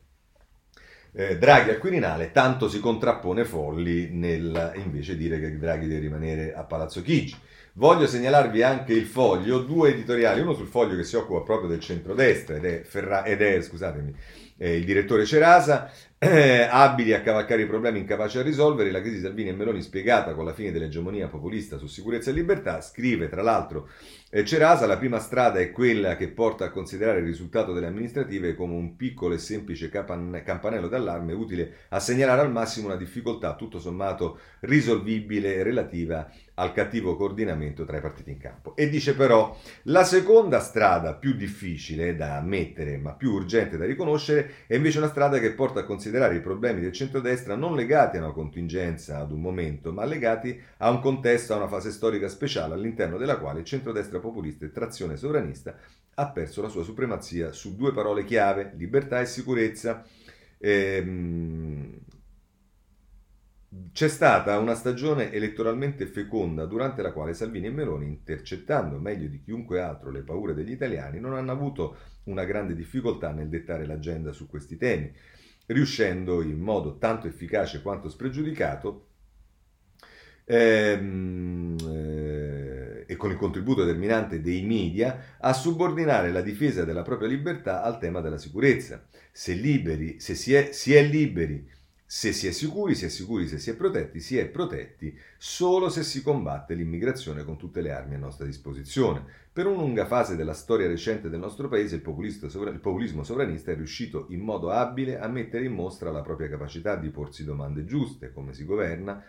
[1.17, 6.55] eh, Draghi al Quirinale, tanto si contrappone Folli nel invece dire che Draghi deve rimanere
[6.55, 7.35] a Palazzo Chigi.
[7.73, 11.81] Voglio segnalarvi anche il foglio, due editoriali, uno sul foglio che si occupa proprio del
[11.81, 14.15] centrodestra ed è, Ferra- ed è scusatemi,
[14.59, 19.21] eh, il direttore Cerasa, eh, abili a cavalcare i problemi, incapaci a risolvere, la crisi
[19.21, 23.43] Salvini e Meloni spiegata con la fine dell'egemonia populista su sicurezza e libertà, scrive tra
[23.43, 23.89] l'altro
[24.31, 28.55] eh, Cerasa, la prima strada è quella che porta a considerare il risultato delle amministrative
[28.55, 33.55] come un piccolo e semplice capan- campanello d'allarme utile a segnalare al massimo una difficoltà
[33.55, 38.77] tutto sommato risolvibile relativa al cattivo coordinamento tra i partiti in campo.
[38.77, 44.65] E dice però la seconda strada più difficile da ammettere ma più urgente da riconoscere
[44.67, 48.21] è invece una strada che porta a considerare i problemi del centrodestra non legati a
[48.21, 52.75] una contingenza, ad un momento, ma legati a un contesto, a una fase storica speciale
[52.75, 55.77] all'interno della quale il centrodestra populista e trazione sovranista
[56.19, 60.03] ha perso la sua supremazia su due parole chiave, libertà e sicurezza.
[60.59, 61.99] Ehm,
[63.93, 69.41] c'è stata una stagione elettoralmente feconda durante la quale Salvini e Meloni, intercettando meglio di
[69.41, 74.33] chiunque altro le paure degli italiani, non hanno avuto una grande difficoltà nel dettare l'agenda
[74.33, 75.13] su questi temi,
[75.67, 79.09] riuscendo in modo tanto efficace quanto spregiudicato
[80.45, 87.29] ehm, eh, e con il contributo determinante dei media a subordinare la difesa della propria
[87.29, 89.07] libertà al tema della sicurezza.
[89.33, 91.75] Se, liberi, se si, è, si è liberi
[92.09, 95.89] se si è sicuri, si è sicuri, se si è protetti, si è protetti solo
[95.89, 99.25] se si combatte l'immigrazione con tutte le armi a nostra disposizione.
[99.53, 103.75] Per una lunga fase della storia recente del nostro paese il, il populismo sovranista è
[103.75, 108.33] riuscito in modo abile a mettere in mostra la propria capacità di porsi domande giuste,
[108.33, 109.25] come si governa,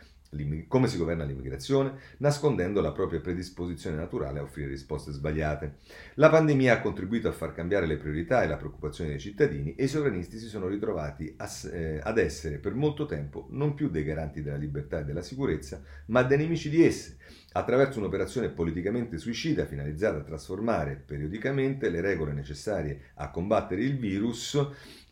[0.68, 5.76] come si governa l'immigrazione, nascondendo la propria predisposizione naturale a offrire risposte sbagliate.
[6.16, 9.86] La pandemia ha contribuito a far cambiare le priorità e la preoccupazione dei cittadini e
[9.86, 14.04] i sovranisti si sono ritrovati a, eh, ad essere per molto tempo non più dei
[14.04, 17.18] garanti della libertà e della sicurezza, ma dei nemici di esse,
[17.54, 24.60] attraverso un'operazione politicamente suicida finalizzata a trasformare periodicamente le regole necessarie a combattere il virus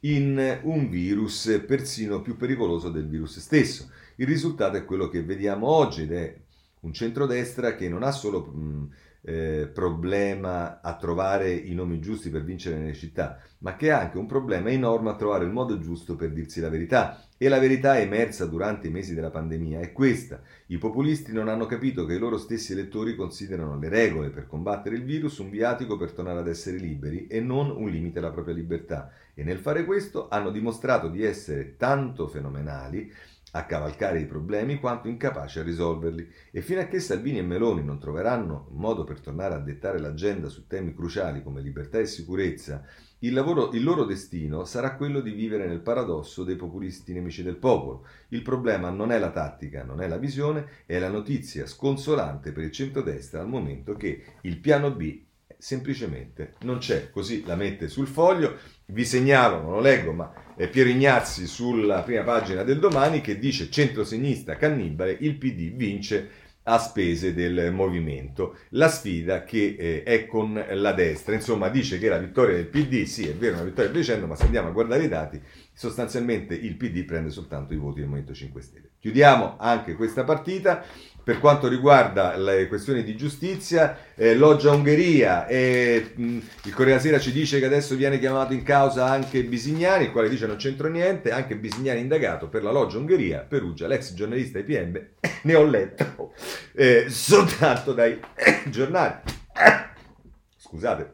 [0.02, 5.68] in un virus persino più pericoloso del virus stesso il risultato è quello che vediamo
[5.68, 6.36] oggi ed è
[6.82, 8.90] un centrodestra che non ha solo mh,
[9.28, 14.20] eh, problema a trovare i nomi giusti per vincere nelle città, ma che ha anche
[14.20, 17.20] un problema enorme a trovare il modo giusto per dirsi la verità.
[17.38, 20.42] E la verità emersa durante i mesi della pandemia è questa.
[20.68, 24.96] I populisti non hanno capito che i loro stessi elettori considerano le regole per combattere
[24.96, 28.54] il virus un viatico per tornare ad essere liberi e non un limite alla propria
[28.54, 29.12] libertà.
[29.34, 33.12] E nel fare questo hanno dimostrato di essere tanto fenomenali
[33.56, 37.84] a cavalcare i problemi quanto incapaci a risolverli e fino a che Salvini e Meloni
[37.84, 42.86] non troveranno modo per tornare a dettare l'agenda su temi cruciali come libertà e sicurezza,
[43.20, 47.56] il, lavoro, il loro destino sarà quello di vivere nel paradosso dei populisti nemici del
[47.56, 48.06] popolo.
[48.30, 52.66] Il problema non è la tattica, non è la visione, è la notizia sconsolante per
[52.66, 55.24] il centrodestra al momento che il piano B
[55.58, 58.58] semplicemente non c'è, così la mette sul foglio.
[58.88, 63.40] Vi segnalo, non lo leggo, ma è Piero Ignazzi sulla prima pagina del domani che
[63.40, 66.30] dice centrosinistra cannibale, il PD vince
[66.68, 68.58] a spese del movimento.
[68.70, 73.04] La sfida che eh, è con la destra, insomma, dice che la vittoria del PD,
[73.04, 75.42] sì, è vero, una vittoria decennio, ma se andiamo a guardare i dati,
[75.74, 78.90] sostanzialmente il PD prende soltanto i voti del Movimento 5 Stelle.
[79.00, 80.84] Chiudiamo anche questa partita
[81.26, 87.18] per quanto riguarda le questioni di giustizia, eh, Loggia Ungheria, e, mh, il Corriere Sera
[87.18, 90.88] ci dice che adesso viene chiamato in causa anche Bisignani, il quale dice non c'entro
[90.88, 95.02] niente, anche Bisignani indagato per la Loggia Ungheria, Perugia, l'ex giornalista IPM,
[95.42, 96.34] ne ho letto
[96.76, 98.20] eh, soltanto dai
[98.70, 99.16] giornali.
[100.58, 101.14] Scusate.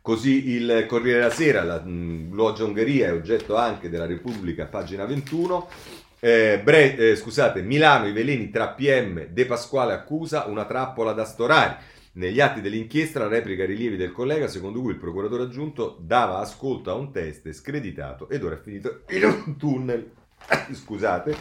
[0.00, 5.04] Così il Corriere della Sera, la mh, Loggia Ungheria è oggetto anche della Repubblica, pagina
[5.04, 5.68] 21.
[6.18, 11.24] Eh, Bre- eh, scusate, Milano, i veleni tra PM, De Pasquale accusa una trappola da
[11.24, 11.94] storare.
[12.12, 16.90] Negli atti dell'inchiesta la replica rilievi del collega secondo cui il procuratore aggiunto dava ascolto
[16.90, 20.10] a un test screditato ed ora è finito in un tunnel.
[20.72, 21.36] scusate.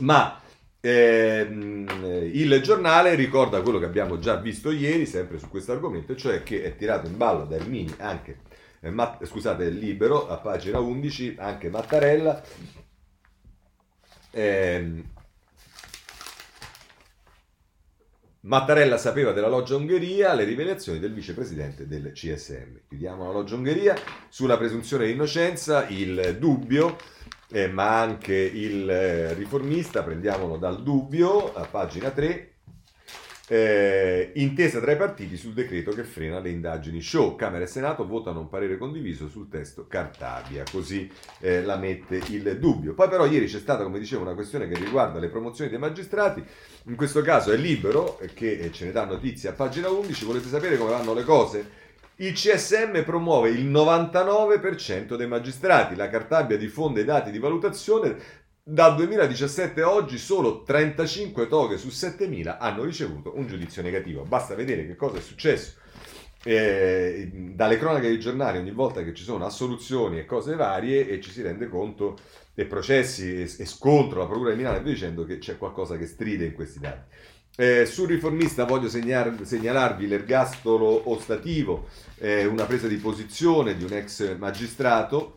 [0.00, 0.40] Ma
[0.80, 6.42] ehm, il giornale ricorda quello che abbiamo già visto ieri, sempre su questo argomento, cioè
[6.42, 8.40] che è tirato in ballo da Ermini anche,
[8.80, 12.42] eh, Matt, scusate, libero, a pagina 11, anche Mattarella,
[14.36, 15.02] eh,
[18.40, 22.80] Mattarella sapeva della Loggia Ungheria, le rivelazioni del vicepresidente del CSM.
[22.86, 23.96] Chiudiamo la Loggia Ungheria.
[24.28, 26.98] Sulla presunzione di innocenza, il dubbio,
[27.50, 32.55] eh, ma anche il eh, riformista, prendiamolo dal dubbio, a pagina 3.
[33.48, 37.36] Eh, intesa tra i partiti sul decreto che frena le indagini show.
[37.36, 42.58] Camera e Senato votano un parere condiviso sul testo Cartabia, così eh, la mette il
[42.58, 42.94] dubbio.
[42.94, 46.44] Poi però ieri c'è stata, come dicevo, una questione che riguarda le promozioni dei magistrati,
[46.86, 50.48] in questo caso è libero, che eh, ce ne dà notizia a pagina 11, volete
[50.48, 51.84] sapere come vanno le cose?
[52.16, 58.16] Il CSM promuove il 99% dei magistrati, la Cartabia diffonde i dati di valutazione
[58.68, 64.24] dal 2017 a oggi solo 35 toghe su 7000 hanno ricevuto un giudizio negativo.
[64.24, 65.74] Basta vedere che cosa è successo.
[66.42, 71.20] Eh, dalle cronache dei giornali ogni volta che ci sono assoluzioni e cose varie e
[71.20, 72.16] ci si rende conto
[72.54, 76.46] e processi e, e scontro la procura di Milano dicendo che c'è qualcosa che stride
[76.46, 77.14] in questi dati.
[77.58, 81.88] Eh, sul riformista voglio segnar, segnalarvi l'ergastolo ostativo,
[82.18, 85.34] eh, una presa di posizione di un ex magistrato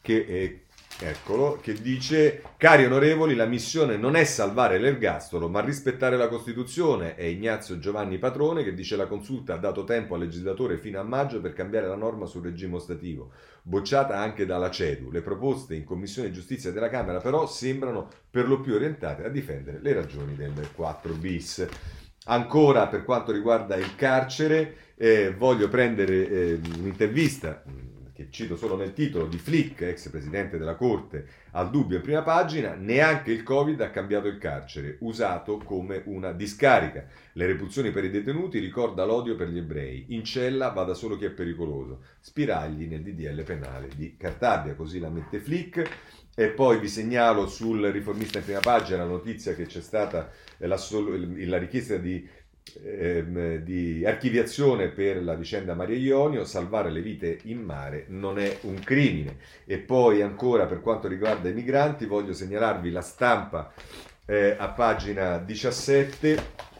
[0.00, 0.62] che eh,
[0.98, 7.16] Eccolo, che dice, cari onorevoli, la missione non è salvare l'ergastolo, ma rispettare la Costituzione.
[7.16, 11.02] È Ignazio Giovanni Patrone che dice la consulta ha dato tempo al legislatore fino a
[11.02, 13.32] maggio per cambiare la norma sul regime ostativo,
[13.62, 15.10] bocciata anche dalla CEDU.
[15.10, 19.80] Le proposte in Commissione Giustizia della Camera però sembrano per lo più orientate a difendere
[19.80, 21.66] le ragioni del 4 bis.
[22.26, 27.64] Ancora per quanto riguarda il carcere, eh, voglio prendere eh, un'intervista
[28.14, 32.22] che cito solo nel titolo, di Flick, ex presidente della Corte, al dubbio in prima
[32.22, 37.06] pagina, neanche il Covid ha cambiato il carcere, usato come una discarica.
[37.32, 40.06] Le repulsioni per i detenuti ricorda l'odio per gli ebrei.
[40.08, 42.02] In cella vada solo chi è pericoloso.
[42.20, 45.90] Spiragli nel DDL penale di Cartabia, così la mette Flick.
[46.34, 50.78] E poi vi segnalo sul riformista in prima pagina la notizia che c'è stata la,
[50.78, 52.26] la richiesta di
[52.84, 58.58] ehm, di archiviazione per la vicenda Maria Ionio, salvare le vite in mare non è
[58.62, 59.38] un crimine.
[59.64, 63.72] E poi ancora per quanto riguarda i migranti voglio segnalarvi la stampa
[64.26, 66.70] eh, a pagina 17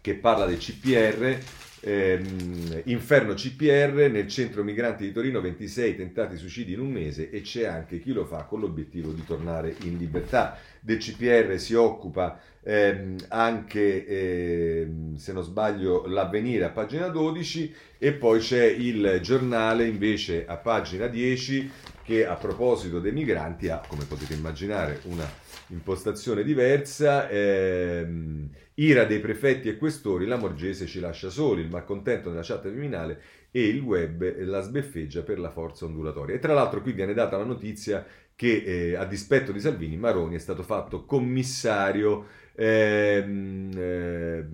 [0.00, 1.38] che parla del CPR
[1.86, 7.40] ehm, Inferno CPR, nel centro migranti di Torino 26 tentati suicidi in un mese e
[7.42, 10.58] c'è anche chi lo fa con l'obiettivo di tornare in libertà.
[10.80, 18.12] Del CPR si occupa ehm, anche, ehm, se non sbaglio, l'avvenire a pagina 12 e
[18.12, 21.70] poi c'è il giornale invece a pagina 10
[22.02, 25.28] che a proposito dei migranti ha, come potete immaginare, una
[25.68, 27.28] impostazione diversa.
[27.28, 32.62] Ehm, ira dei prefetti e questori, la Morgese ci lascia soli, il malcontento nella chat
[32.62, 33.20] criminale
[33.50, 36.34] e il web la sbeffeggia per la forza ondulatoria.
[36.34, 38.04] E tra l'altro qui viene data la notizia
[38.34, 44.44] che eh, a dispetto di Salvini, Maroni è stato fatto commissario ehm, eh,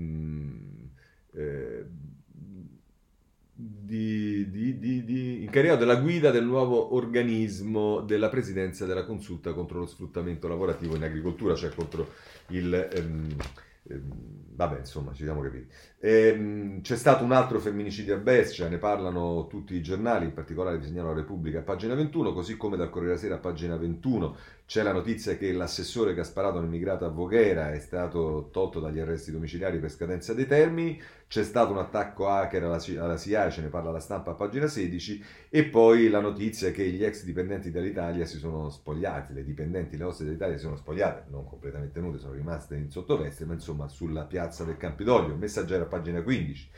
[3.55, 9.81] di, di, di, di, incaricato della guida del nuovo organismo della presidenza della consulta contro
[9.81, 12.09] lo sfruttamento lavorativo in agricoltura, cioè contro
[12.51, 12.73] il...
[12.73, 13.37] Ehm,
[13.85, 15.67] vabbè, insomma, ci siamo capiti.
[16.01, 20.79] Ehm, c'è stato un altro femminicidio a Brescia, ne parlano tutti i giornali, in particolare
[20.79, 23.77] vi segnalo la Repubblica a pagina 21, così come dal Corriere della Sera a pagina
[23.77, 24.37] 21
[24.73, 28.81] c'è la notizia che l'assessore che ha sparato un immigrato a Voghera è stato tolto
[28.81, 30.99] dagli arresti domiciliari per scadenza dei termini,
[31.29, 35.23] c'è stato un attacco hacker alla, CIA, ce ne parla la stampa a pagina 16,
[35.51, 40.05] e poi la notizia che gli ex dipendenti dell'Italia si sono spogliati, le dipendenti, le
[40.05, 44.25] osse dell'Italia si sono spogliate, non completamente nude, sono rimaste in sottoveste, ma insomma sulla
[44.25, 46.71] piazza del Campidoglio, messaggero a pagina 15.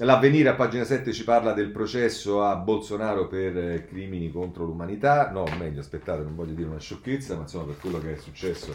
[0.00, 5.30] L'avvenire a pagina 7 ci parla del processo a Bolsonaro per eh, crimini contro l'umanità.
[5.32, 8.72] No, meglio, aspettate, non voglio dire una sciocchezza, ma insomma per quello che è successo,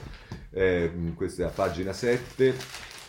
[0.52, 2.54] eh, questa è a pagina 7.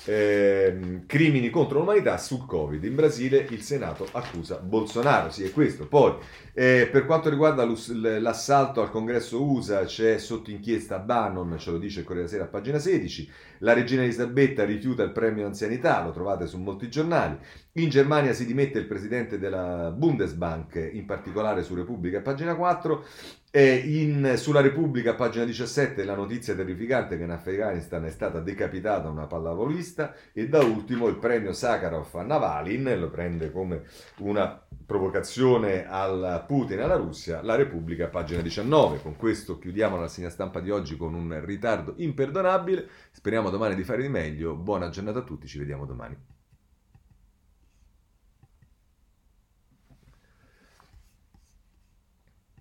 [0.07, 2.82] Eh, crimini contro l'umanità sul Covid.
[2.84, 5.30] In Brasile il Senato accusa Bolsonaro.
[5.30, 5.86] Sì, è questo.
[5.86, 6.14] Poi,
[6.52, 12.00] eh, per quanto riguarda l'assalto al congresso USA, c'è sotto inchiesta Bannon, ce lo dice
[12.00, 13.30] il Corriere Sera a pagina 16.
[13.59, 17.38] La regina Elisabetta rifiuta il premio anzianità, lo trovate su molti giornali.
[17.72, 23.05] In Germania si dimette il presidente della Bundesbank, in particolare su Repubblica, pagina 4.
[23.57, 29.26] In, sulla Repubblica, pagina 17, la notizia terrificante che in Afghanistan è stata decapitata una
[29.26, 30.12] pallavolista.
[30.32, 33.82] E da ultimo il premio Sakharov a Navalin, lo prende come
[34.18, 37.42] una provocazione al Putin e alla Russia.
[37.42, 39.00] La Repubblica, pagina 19.
[39.00, 42.88] Con questo chiudiamo la segna stampa di oggi con un ritardo imperdonabile.
[43.12, 44.57] Speriamo domani di fare di meglio.
[44.57, 46.34] Buona giornata a tutti, ci vediamo domani.